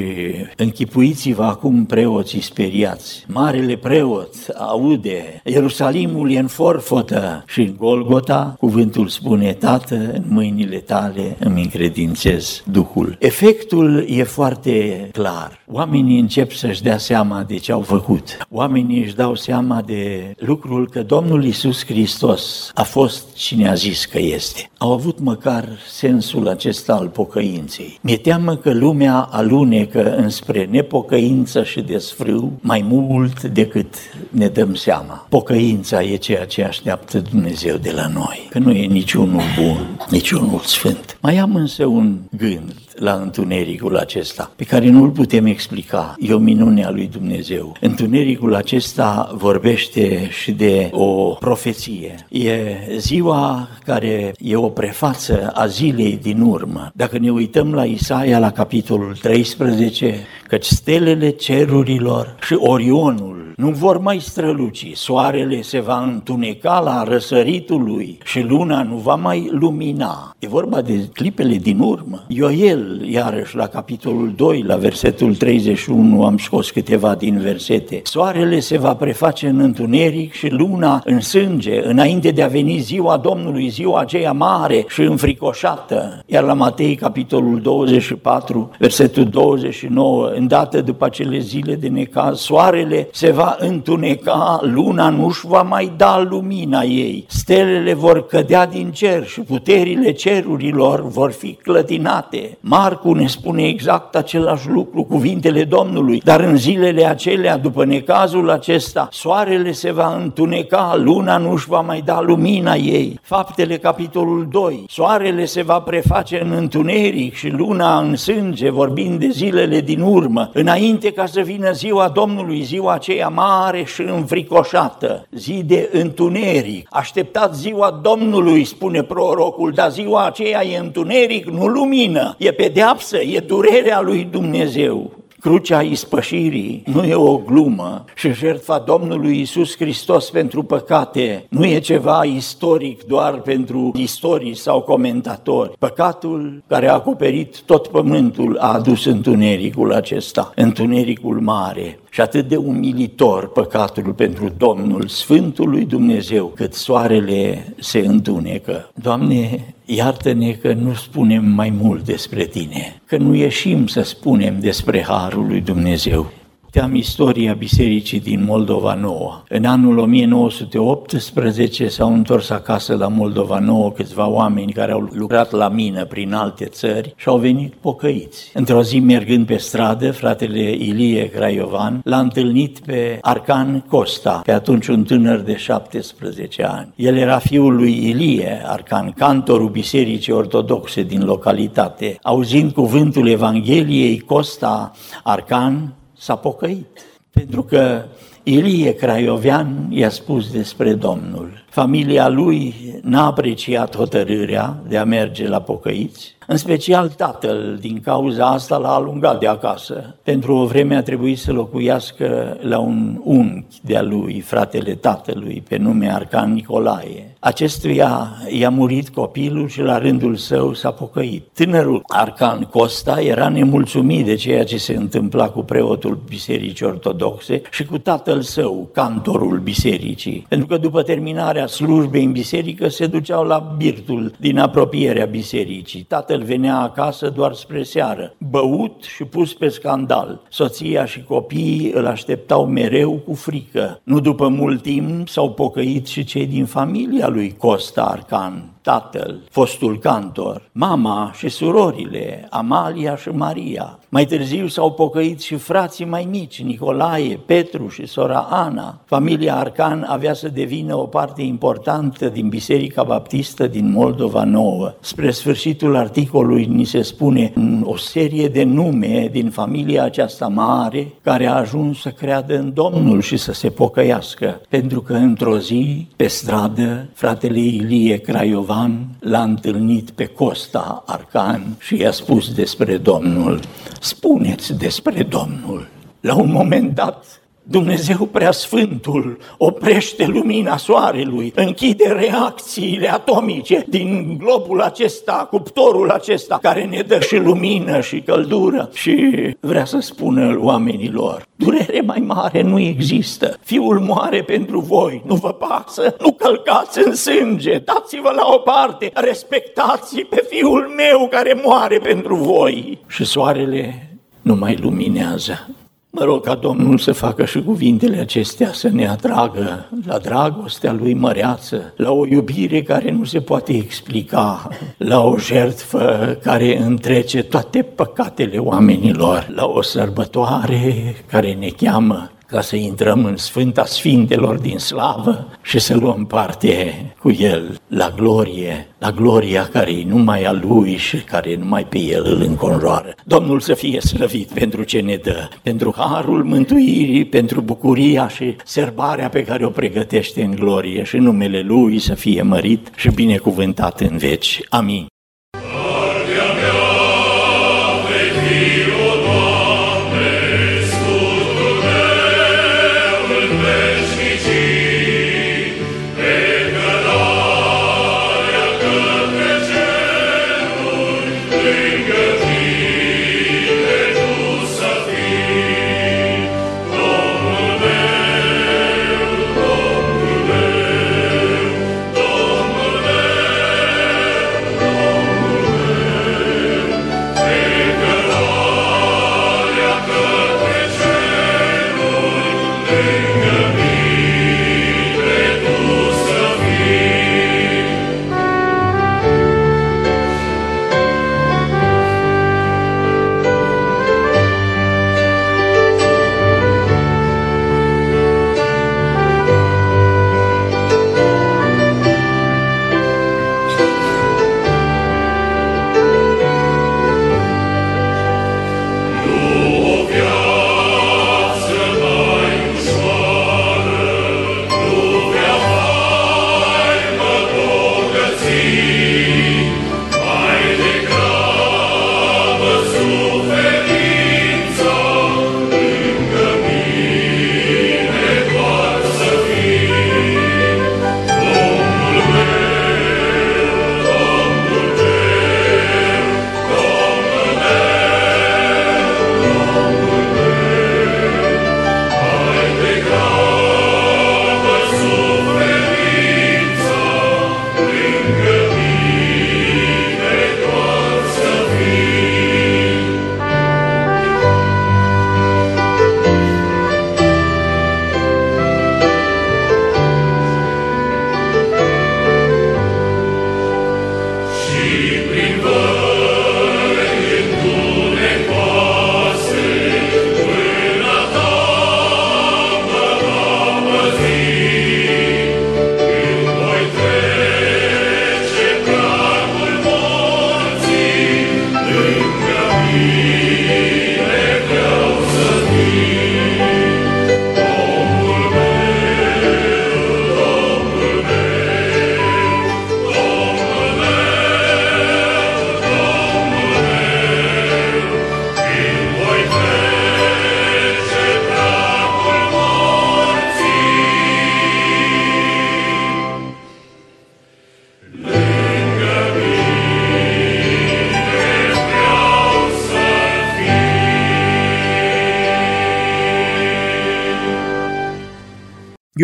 închipuiți-vă 0.58 1.44
acum 1.44 1.86
preoții 1.86 2.42
speriați. 2.42 3.26
Marele 3.28 3.76
preot 3.76 4.36
aude, 4.58 5.42
Ierusalimul 5.44 6.32
e 6.32 6.40
în 6.40 6.48
forfotă 6.48 7.44
și 7.48 7.62
în 7.62 7.76
Golgota, 7.78 8.56
cuvântul 8.60 9.08
spune, 9.08 9.54
Tată, 9.54 9.96
în 9.96 10.24
mâinile 10.28 10.78
tale 10.78 11.36
îmi 11.40 11.62
încredințez 11.62 12.64
Duhul. 12.72 13.16
Efectul 13.20 14.06
e 14.10 14.24
foarte 14.24 14.51
foarte 14.52 15.10
clar. 15.12 15.64
Oamenii 15.72 16.20
încep 16.20 16.52
să-și 16.52 16.82
dea 16.82 16.98
seama 16.98 17.44
de 17.44 17.58
ce 17.58 17.72
au 17.72 17.82
făcut. 17.82 18.38
Oamenii 18.50 19.04
își 19.04 19.16
dau 19.16 19.36
seama 19.36 19.82
de 19.82 20.34
lucrul 20.38 20.90
că 20.90 21.04
Domnul 21.04 21.44
Isus 21.44 21.86
Hristos 21.86 22.72
a 22.74 22.84
fost 22.84 23.36
cine 23.36 23.70
a 23.70 23.74
zis 23.74 24.06
că 24.06 24.20
este. 24.20 24.70
Au 24.78 24.92
avut 24.92 25.20
măcar 25.20 25.70
sensul 25.90 26.48
acesta 26.48 26.94
al 26.94 27.08
pocăinței. 27.08 28.00
Mi-e 28.02 28.18
teamă 28.18 28.56
că 28.56 28.74
lumea 28.74 29.20
alunecă 29.32 30.16
înspre 30.16 30.68
nepocăință 30.72 31.64
și 31.64 31.82
desfrâu 31.82 32.52
mai 32.62 32.86
mult 32.88 33.44
decât 33.44 33.94
ne 34.30 34.48
dăm 34.48 34.74
seama. 34.74 35.26
Pocăința 35.30 36.04
e 36.04 36.16
ceea 36.16 36.46
ce 36.46 36.64
așteaptă 36.64 37.20
Dumnezeu 37.20 37.78
de 37.78 37.92
la 37.92 38.08
noi, 38.08 38.48
că 38.50 38.60
nu 38.60 38.72
e 38.72 38.86
niciunul 38.86 39.44
bun, 39.62 40.00
niciunul 40.10 40.60
sfânt. 40.60 41.18
Mai 41.22 41.38
am 41.38 41.56
însă 41.56 41.86
un 41.86 42.18
gând 42.38 42.74
la 43.02 43.14
întunericul 43.14 43.98
acesta 43.98 44.10
acesta, 44.12 44.52
pe 44.56 44.64
care 44.64 44.90
nu 44.90 45.04
îl 45.04 45.10
putem 45.10 45.46
explica. 45.46 46.16
E 46.20 46.34
o 46.34 46.38
minune 46.38 46.86
a 46.86 46.90
lui 46.90 47.08
Dumnezeu. 47.08 47.76
Întunericul 47.80 48.56
acesta 48.56 49.32
vorbește 49.36 50.30
și 50.30 50.52
de 50.52 50.90
o 50.92 51.36
profeție. 51.40 52.26
E 52.30 52.52
ziua 52.98 53.68
care 53.86 54.34
e 54.40 54.56
o 54.56 54.70
prefață 54.70 55.52
a 55.54 55.66
zilei 55.66 56.20
din 56.22 56.42
urmă. 56.42 56.92
Dacă 56.94 57.18
ne 57.18 57.32
uităm 57.32 57.74
la 57.74 57.86
Isaia, 57.86 58.40
la 58.40 58.52
capitolul 58.52 59.16
13, 59.22 60.16
căci 60.48 60.66
stelele 60.66 61.30
cerurilor 61.30 62.36
și 62.42 62.54
Orionul 62.58 63.41
nu 63.62 63.70
vor 63.70 63.98
mai 63.98 64.20
străluci, 64.20 64.92
soarele 64.94 65.62
se 65.62 65.80
va 65.80 66.04
întuneca 66.04 66.80
la 66.80 67.04
răsăritul 67.04 67.84
lui 67.84 68.18
și 68.24 68.40
luna 68.40 68.84
nu 68.84 68.96
va 68.96 69.16
mai 69.16 69.50
lumina. 69.52 70.36
E 70.40 70.48
vorba 70.48 70.82
de 70.82 71.10
clipele 71.14 71.56
din 71.56 71.80
urmă. 71.80 72.24
Ioel, 72.28 73.08
iarăși, 73.10 73.56
la 73.56 73.68
capitolul 73.68 74.34
2, 74.36 74.64
la 74.68 74.76
versetul 74.76 75.36
31, 75.36 76.24
am 76.24 76.38
scos 76.38 76.72
câteva 76.72 77.16
din 77.16 77.40
versete. 77.40 78.02
Soarele 78.04 78.60
se 78.60 78.78
va 78.78 78.96
preface 78.96 79.48
în 79.48 79.60
întuneric 79.60 80.34
și 80.34 80.48
luna 80.48 81.02
în 81.06 81.20
sânge, 81.20 81.88
înainte 81.88 82.32
de 82.32 82.44
a 82.44 82.48
veni 82.48 82.78
ziua 82.78 83.18
Domnului, 83.18 83.70
ziua 83.70 84.00
aceea 84.00 84.32
mare 84.32 84.86
și 84.88 85.02
înfricoșată. 85.02 86.24
Iar 86.26 86.44
la 86.44 86.54
Matei, 86.54 86.96
capitolul 86.96 87.62
24, 87.62 88.72
versetul 88.80 89.26
29, 89.26 90.28
îndată 90.28 90.82
după 90.82 91.06
acele 91.06 91.40
zile 91.40 91.76
de 91.76 91.88
necaz, 91.88 92.40
soarele 92.40 93.08
se 93.12 93.32
va 93.32 93.50
întuneca, 93.60 94.60
luna 94.62 95.10
nu-și 95.10 95.48
va 95.48 95.62
mai 95.62 95.92
da 95.98 96.26
lumina 96.30 96.82
ei, 96.82 97.26
stelele 97.28 97.94
vor 97.94 98.26
cădea 98.26 98.66
din 98.66 98.92
cer 98.92 99.26
și 99.26 99.42
puterile 99.42 100.12
cerurilor 100.12 101.08
vor 101.08 101.32
fi 101.32 101.54
clătinate. 101.54 102.58
Marcu 102.60 103.14
ne 103.14 103.28
spune 103.28 103.68
exact 103.68 104.16
același 104.16 104.70
lucru, 104.70 105.04
cuvintele 105.04 105.64
Domnului, 105.64 106.22
dar 106.24 106.40
în 106.40 106.58
zilele 106.58 107.06
acelea, 107.06 107.58
după 107.58 107.86
necazul 107.86 108.50
acesta, 108.50 109.08
soarele 109.12 109.72
se 109.72 109.92
va 109.92 110.16
întuneca, 110.16 110.94
luna 110.98 111.38
nu-și 111.38 111.68
va 111.68 111.80
mai 111.80 112.02
da 112.06 112.22
lumina 112.22 112.74
ei. 112.74 113.20
Faptele, 113.22 113.78
capitolul 113.78 114.48
2, 114.52 114.86
soarele 114.88 115.46
se 115.46 115.62
va 115.62 115.80
preface 115.80 116.42
în 116.44 116.52
întuneric 116.52 117.36
și 117.36 117.50
luna 117.50 118.00
în 118.00 118.16
sânge, 118.16 118.70
vorbind 118.70 119.20
de 119.20 119.28
zilele 119.32 119.82
din 119.82 120.02
urmă, 120.02 120.50
înainte 120.54 121.12
ca 121.12 121.26
să 121.26 121.42
vină 121.42 121.72
ziua 121.72 122.10
Domnului, 122.10 122.62
ziua 122.62 122.94
aceea 122.94 123.28
mare 123.28 123.41
și 123.86 124.02
înfricoșată, 124.02 125.28
zi 125.32 125.64
de 125.64 125.90
întuneric. 125.92 126.88
Așteptați 126.90 127.60
ziua 127.60 128.00
Domnului, 128.02 128.64
spune 128.64 129.04
prorocul, 129.04 129.72
dar 129.72 129.92
ziua 129.92 130.26
aceea 130.26 130.66
e 130.66 130.78
întuneric, 130.78 131.46
nu 131.46 131.66
lumină, 131.66 132.36
e 132.38 132.52
pedeapsă, 132.52 133.18
e 133.18 133.40
durerea 133.40 134.02
lui 134.02 134.28
Dumnezeu. 134.32 135.12
Crucea 135.40 135.82
ispășirii 135.82 136.84
nu 136.86 137.04
e 137.04 137.16
o 137.16 137.38
glumă 137.38 138.06
și 138.16 138.34
jertfa 138.34 138.80
Domnului 138.80 139.40
Isus 139.40 139.76
Hristos 139.76 140.30
pentru 140.30 140.64
păcate 140.64 141.46
nu 141.50 141.66
e 141.66 141.80
ceva 141.80 142.24
istoric 142.24 143.04
doar 143.04 143.34
pentru 143.34 143.92
istorii 143.96 144.56
sau 144.56 144.82
comentatori. 144.82 145.74
Păcatul 145.80 146.64
care 146.68 146.88
a 146.90 146.94
acoperit 146.94 147.62
tot 147.62 147.88
pământul 147.88 148.58
a 148.58 148.74
adus 148.74 149.06
întunericul 149.06 149.94
acesta, 149.94 150.52
întunericul 150.56 151.40
mare 151.40 152.00
și 152.14 152.22
atât 152.22 152.48
de 152.48 152.56
umilitor 152.56 153.52
păcatul 153.52 154.14
pentru 154.14 154.54
Domnul 154.58 155.08
Sfântului 155.08 155.86
Dumnezeu, 155.86 156.46
cât 156.46 156.74
soarele 156.74 157.74
se 157.80 158.00
întunecă. 158.00 158.92
Doamne, 158.94 159.74
iartă-ne 159.86 160.52
că 160.52 160.74
nu 160.74 160.94
spunem 160.94 161.46
mai 161.46 161.70
mult 161.82 162.06
despre 162.06 162.44
Tine, 162.44 163.02
că 163.06 163.18
nu 163.18 163.36
ieșim 163.36 163.88
să 163.88 164.02
spunem 164.02 164.60
despre 164.60 165.04
Harul 165.04 165.48
lui 165.48 165.62
Dumnezeu. 165.62 166.32
Știam 166.74 166.96
istoria 166.96 167.54
bisericii 167.54 168.20
din 168.20 168.44
Moldova 168.44 168.94
Nouă. 168.94 169.44
În 169.50 169.66
anul 169.66 169.98
1918 169.98 171.88
s-au 171.88 172.14
întors 172.14 172.50
acasă 172.50 172.96
la 172.96 173.08
Moldova 173.08 173.60
Nouă 173.60 173.92
câțiva 173.92 174.28
oameni 174.28 174.72
care 174.72 174.92
au 174.92 175.10
lucrat 175.12 175.52
la 175.52 175.70
mină 175.70 176.06
prin 176.06 176.34
alte 176.34 176.66
țări 176.66 177.14
și 177.18 177.28
au 177.28 177.38
venit 177.38 177.74
pocăiți. 177.74 178.52
Într-o 178.54 178.82
zi 178.82 179.00
mergând 179.00 179.46
pe 179.46 179.58
stradă, 179.58 180.12
fratele 180.12 180.72
Ilie 180.72 181.30
Craiovan 181.30 182.02
l-a 182.04 182.20
întâlnit 182.20 182.80
pe 182.80 183.18
Arcan 183.22 183.86
Costa, 183.90 184.42
pe 184.44 184.52
atunci 184.52 184.88
un 184.88 185.04
tânăr 185.04 185.40
de 185.40 185.56
17 185.56 186.64
ani. 186.64 186.94
El 186.96 187.18
era 187.18 187.38
fiul 187.38 187.76
lui 187.76 188.08
Ilie 188.08 188.62
Arcan, 188.66 189.14
cantorul 189.18 189.70
bisericii 189.70 190.34
ortodoxe 190.34 191.04
din 191.04 191.24
localitate. 191.24 192.18
Auzind 192.22 192.72
cuvântul 192.72 193.28
Evangheliei, 193.28 194.20
Costa 194.20 194.92
Arcan 195.24 195.96
s-a 196.22 196.36
pocăit. 196.36 197.00
Pentru 197.32 197.64
că 197.64 198.06
Ilie 198.44 198.96
Craiovean 198.96 199.88
i-a 199.90 200.10
spus 200.10 200.52
despre 200.52 200.94
Domnul. 200.94 201.61
Familia 201.72 202.28
lui 202.28 202.74
n-a 203.02 203.26
apreciat 203.26 203.96
hotărârea 203.96 204.84
de 204.88 204.98
a 204.98 205.04
merge 205.04 205.48
la 205.48 205.62
pocăiți, 205.62 206.36
în 206.52 206.58
special 206.58 207.10
tatăl, 207.10 207.78
din 207.80 208.02
cauza 208.02 208.46
asta 208.46 208.78
l-a 208.78 208.94
alungat 208.94 209.40
de 209.40 209.48
acasă. 209.48 210.16
Pentru 210.24 210.56
o 210.56 210.66
vreme 210.66 210.96
a 210.96 211.02
trebuit 211.02 211.40
să 211.40 211.52
locuiască 211.52 212.58
la 212.62 212.80
un 212.80 213.22
unchi 213.24 213.80
de-a 213.82 214.02
lui, 214.02 214.40
fratele 214.40 214.94
tatălui, 214.94 215.64
pe 215.68 215.78
nume 215.78 216.14
Arcan 216.14 216.54
Nicolae. 216.54 217.36
Acestuia 217.40 218.28
i-a 218.50 218.70
murit 218.70 219.10
copilul 219.10 219.68
și 219.68 219.82
la 219.82 219.98
rândul 219.98 220.36
său 220.36 220.74
s-a 220.74 220.92
pocăit. 220.92 221.48
Tânărul 221.54 222.04
Arcan 222.08 222.62
Costa 222.72 223.22
era 223.22 223.50
nemulțumit 223.50 224.26
de 224.26 224.36
ceea 224.36 224.64
ce 224.64 224.78
se 224.78 224.96
întâmpla 224.96 225.50
cu 225.50 225.64
preotul 225.64 226.20
Bisericii 226.28 226.86
Ortodoxe 226.86 227.62
și 227.72 227.86
cu 227.86 227.98
tatăl 227.98 228.42
său, 228.42 228.90
cantorul 228.94 229.60
bisericii. 229.60 230.46
Pentru 230.50 230.68
că 230.68 230.78
după 230.78 231.02
terminarea 231.02 231.61
slujbei 231.68 232.24
în 232.24 232.32
biserică 232.32 232.88
se 232.88 233.08
duceau 233.08 233.44
la 233.44 233.74
birtul 233.78 234.34
din 234.40 234.58
apropierea 234.58 235.26
bisericii. 235.26 236.02
Tatăl 236.02 236.40
el 236.42 236.48
venea 236.48 236.80
acasă 236.80 237.30
doar 237.30 237.54
spre 237.54 237.84
seară, 237.84 238.34
băut 238.38 239.04
și 239.04 239.24
pus 239.24 239.54
pe 239.54 239.68
scandal. 239.68 240.42
Soția 240.50 241.06
și 241.06 241.24
copiii 241.24 241.92
îl 241.94 242.06
așteptau 242.06 242.66
mereu 242.66 243.12
cu 243.12 243.34
frică. 243.34 244.02
Nu 244.04 244.20
după 244.20 244.48
mult 244.48 244.82
timp 244.82 245.30
s-au 245.30 245.52
pocăit 245.52 246.08
și 246.08 246.24
cei 246.24 246.46
din 246.46 246.66
familia 246.66 247.28
lui 247.28 247.56
Costa 247.58 248.04
Arcan 248.04 248.72
tatăl, 248.82 249.42
fostul 249.50 250.00
cantor, 250.00 250.70
mama 250.72 251.32
și 251.34 251.50
surorile, 251.50 252.48
Amalia 252.50 253.16
și 253.16 253.30
Maria. 253.30 254.00
Mai 254.10 254.26
târziu 254.26 254.68
s-au 254.68 254.92
pocăit 254.92 255.42
și 255.42 255.56
frații 255.56 256.06
mai 256.06 256.28
mici, 256.30 256.64
Nicolae, 256.64 257.40
Petru 257.46 257.88
și 257.88 258.06
sora 258.06 258.48
Ana. 258.50 259.02
Familia 259.06 259.56
Arcan 259.56 260.06
avea 260.08 260.34
să 260.34 260.50
devină 260.50 260.96
o 260.96 261.06
parte 261.06 261.42
importantă 261.52 262.30
din 262.30 262.48
Biserica 262.48 263.04
Baptistă 263.04 263.68
din 263.68 263.92
Moldova 263.92 264.44
Nouă. 264.44 264.94
Spre 265.00 265.32
sfârșitul 265.32 265.96
articolului 265.96 266.66
ni 266.66 266.86
se 266.86 267.02
spune 267.02 267.54
o 267.84 267.98
serie 267.98 268.48
de 268.48 268.64
nume 268.64 269.30
din 269.32 269.50
familia 269.50 270.04
aceasta 270.04 270.48
mare 270.48 271.14
care 271.22 271.46
a 271.46 271.56
ajuns 271.56 272.02
să 272.02 272.10
creadă 272.10 272.58
în 272.58 272.74
Domnul 272.74 273.22
și 273.22 273.38
să 273.38 273.54
se 273.54 273.70
pocăiască. 273.70 274.62
Pentru 274.70 275.02
că 275.02 275.14
într-o 275.14 275.58
zi, 275.58 276.08
pe 276.16 276.28
stradă, 276.28 277.10
fratele 277.14 277.60
Ilie 277.60 278.18
Craiova 278.18 278.60
Ivan 278.72 279.08
l-a 279.20 279.42
întâlnit 279.42 280.10
pe 280.10 280.26
Costa 280.26 281.04
Arcan 281.06 281.76
și 281.80 281.98
i-a 281.98 282.12
spus 282.12 282.54
despre 282.54 282.98
Domnul. 282.98 283.60
Spuneți 284.00 284.78
despre 284.78 285.24
Domnul. 285.24 285.88
La 286.20 286.36
un 286.36 286.52
moment 286.52 286.96
dat, 286.96 287.41
Dumnezeu 287.64 288.26
Preasfântul 288.26 289.38
oprește 289.58 290.26
lumina 290.26 290.78
soarelui, 290.78 291.52
închide 291.56 292.08
reacțiile 292.08 293.14
atomice 293.14 293.86
din 293.88 294.38
globul 294.38 294.82
acesta, 294.82 295.48
cuptorul 295.50 296.10
acesta, 296.10 296.60
care 296.62 296.86
ne 296.86 297.02
dă 297.02 297.20
și 297.20 297.36
lumină 297.36 298.02
și 298.02 298.22
căldură. 298.22 298.90
Și 298.94 299.48
vrea 299.60 299.86
să 299.86 300.00
spună 300.00 300.58
oamenilor, 300.60 301.46
durere 301.56 302.02
mai 302.02 302.20
mare 302.20 302.62
nu 302.62 302.80
există, 302.80 303.58
Fiul 303.64 304.00
moare 304.00 304.44
pentru 304.44 304.80
voi, 304.80 305.22
nu 305.26 305.36
vă 305.36 305.54
pasă, 305.54 306.16
nu 306.22 306.32
călcați 306.32 307.00
în 307.06 307.16
sânge, 307.16 307.78
dați-vă 307.78 308.32
la 308.36 308.48
o 308.54 308.58
parte, 308.58 309.12
respectați 309.14 310.22
pe 310.22 310.46
Fiul 310.50 310.94
meu 310.96 311.28
care 311.30 311.62
moare 311.64 311.98
pentru 311.98 312.36
voi. 312.36 313.00
Și 313.08 313.26
soarele 313.26 314.10
nu 314.42 314.56
mai 314.56 314.78
luminează. 314.82 315.70
Mă 316.14 316.24
rog 316.24 316.44
ca 316.44 316.56
Domnul 316.56 316.98
să 316.98 317.12
facă 317.12 317.46
și 317.46 317.64
cuvintele 317.64 318.18
acestea 318.18 318.74
să 318.74 318.90
ne 318.90 319.08
atragă 319.08 319.90
la 320.06 320.18
dragostea 320.18 320.92
Lui 320.94 321.14
măreață, 321.14 321.94
la 321.96 322.12
o 322.12 322.26
iubire 322.26 322.82
care 322.82 323.12
nu 323.12 323.24
se 323.24 323.40
poate 323.40 323.74
explica, 323.74 324.68
la 324.98 325.24
o 325.24 325.38
jertfă 325.38 326.38
care 326.42 326.82
întrece 326.82 327.44
toate 327.44 327.82
păcatele 327.82 328.58
oamenilor, 328.58 329.48
la 329.56 329.66
o 329.66 329.82
sărbătoare 329.82 331.16
care 331.28 331.54
ne 331.54 331.68
cheamă 331.68 332.32
ca 332.52 332.62
să 332.62 332.76
intrăm 332.76 333.26
în 333.26 333.38
Sfânta 333.38 333.86
Sfintelor 333.86 334.58
din 334.58 334.78
slavă 334.78 335.48
și 335.62 335.80
să 335.80 335.98
luăm 335.98 336.26
parte 336.26 336.94
cu 337.20 337.32
El 337.32 337.82
la 337.88 338.14
glorie, 338.16 338.88
la 338.98 339.12
gloria 339.12 339.68
care 339.72 339.92
e 339.92 340.06
numai 340.08 340.44
a 340.44 340.52
Lui 340.52 340.96
și 340.98 341.18
care 341.18 341.56
numai 341.56 341.86
pe 341.86 341.98
El 341.98 342.26
îl 342.26 342.42
înconjoară. 342.42 343.16
Domnul 343.26 343.60
să 343.60 343.74
fie 343.74 344.00
slăvit 344.00 344.52
pentru 344.52 344.84
ce 344.84 345.00
ne 345.00 345.16
dă, 345.16 345.48
pentru 345.64 345.94
harul 345.98 346.44
mântuirii, 346.44 347.26
pentru 347.26 347.62
bucuria 347.62 348.28
și 348.28 348.56
serbarea 348.64 349.30
pe 349.30 349.44
care 349.44 349.66
o 349.66 349.70
pregătește 349.70 350.44
în 350.44 350.56
glorie 350.56 351.04
și 351.04 351.18
numele 351.18 351.62
Lui 351.62 352.00
să 352.00 352.14
fie 352.14 352.42
mărit 352.42 352.92
și 352.96 353.10
binecuvântat 353.10 354.00
în 354.00 354.18
veci. 354.18 354.62
Amin. 354.70 355.11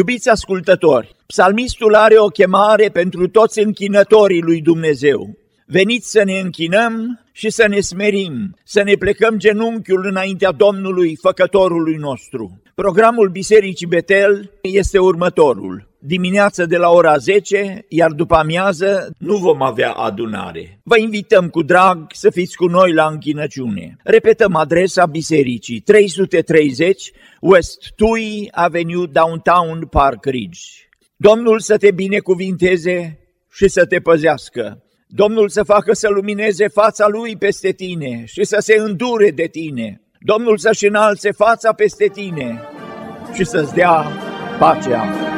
Iubiți 0.07 0.29
ascultători, 0.29 1.15
psalmistul 1.25 1.95
are 1.95 2.17
o 2.17 2.27
chemare 2.27 2.89
pentru 2.89 3.27
toți 3.27 3.59
închinătorii 3.59 4.41
lui 4.41 4.61
Dumnezeu. 4.61 5.37
Veniți 5.69 6.11
să 6.11 6.23
ne 6.23 6.39
închinăm 6.39 7.23
și 7.31 7.49
să 7.49 7.67
ne 7.67 7.79
smerim, 7.79 8.55
să 8.63 8.83
ne 8.83 8.93
plecăm 8.93 9.37
genunchiul 9.37 10.05
înaintea 10.05 10.51
Domnului, 10.51 11.17
Făcătorului 11.21 11.95
nostru. 11.95 12.61
Programul 12.75 13.29
Bisericii 13.29 13.87
Betel 13.87 14.51
este 14.61 14.99
următorul. 14.99 15.87
Dimineața 15.99 16.65
de 16.65 16.77
la 16.77 16.89
ora 16.89 17.17
10, 17.17 17.85
iar 17.89 18.11
după 18.11 18.35
amiază 18.35 19.15
nu 19.17 19.35
vom 19.37 19.61
avea 19.61 19.91
adunare. 19.91 20.79
Vă 20.83 20.97
invităm 20.97 21.49
cu 21.49 21.63
drag 21.63 22.05
să 22.13 22.29
fiți 22.29 22.55
cu 22.55 22.65
noi 22.65 22.93
la 22.93 23.07
închinăciune. 23.07 23.97
Repetăm 24.03 24.55
adresa 24.55 25.05
bisericii 25.05 25.79
330 25.79 27.11
West 27.41 27.91
Tui 27.95 28.47
Avenue 28.51 29.05
Downtown 29.11 29.85
Park 29.89 30.25
Ridge. 30.25 30.61
Domnul 31.15 31.59
să 31.59 31.77
te 31.77 31.91
binecuvinteze 31.91 33.19
și 33.51 33.67
să 33.67 33.85
te 33.85 33.99
păzească. 33.99 34.81
Domnul 35.09 35.49
să 35.49 35.63
facă 35.63 35.93
să 35.93 36.09
lumineze 36.09 36.67
fața 36.67 37.07
Lui 37.07 37.37
peste 37.37 37.71
tine 37.71 38.23
și 38.25 38.43
să 38.43 38.57
se 38.59 38.75
îndure 38.77 39.31
de 39.31 39.47
tine. 39.47 40.01
Domnul 40.19 40.57
să-și 40.57 40.85
înalțe 40.85 41.31
fața 41.31 41.73
peste 41.73 42.07
tine 42.07 42.61
și 43.33 43.43
să-ți 43.43 43.73
dea 43.73 44.05
pacea. 44.59 45.36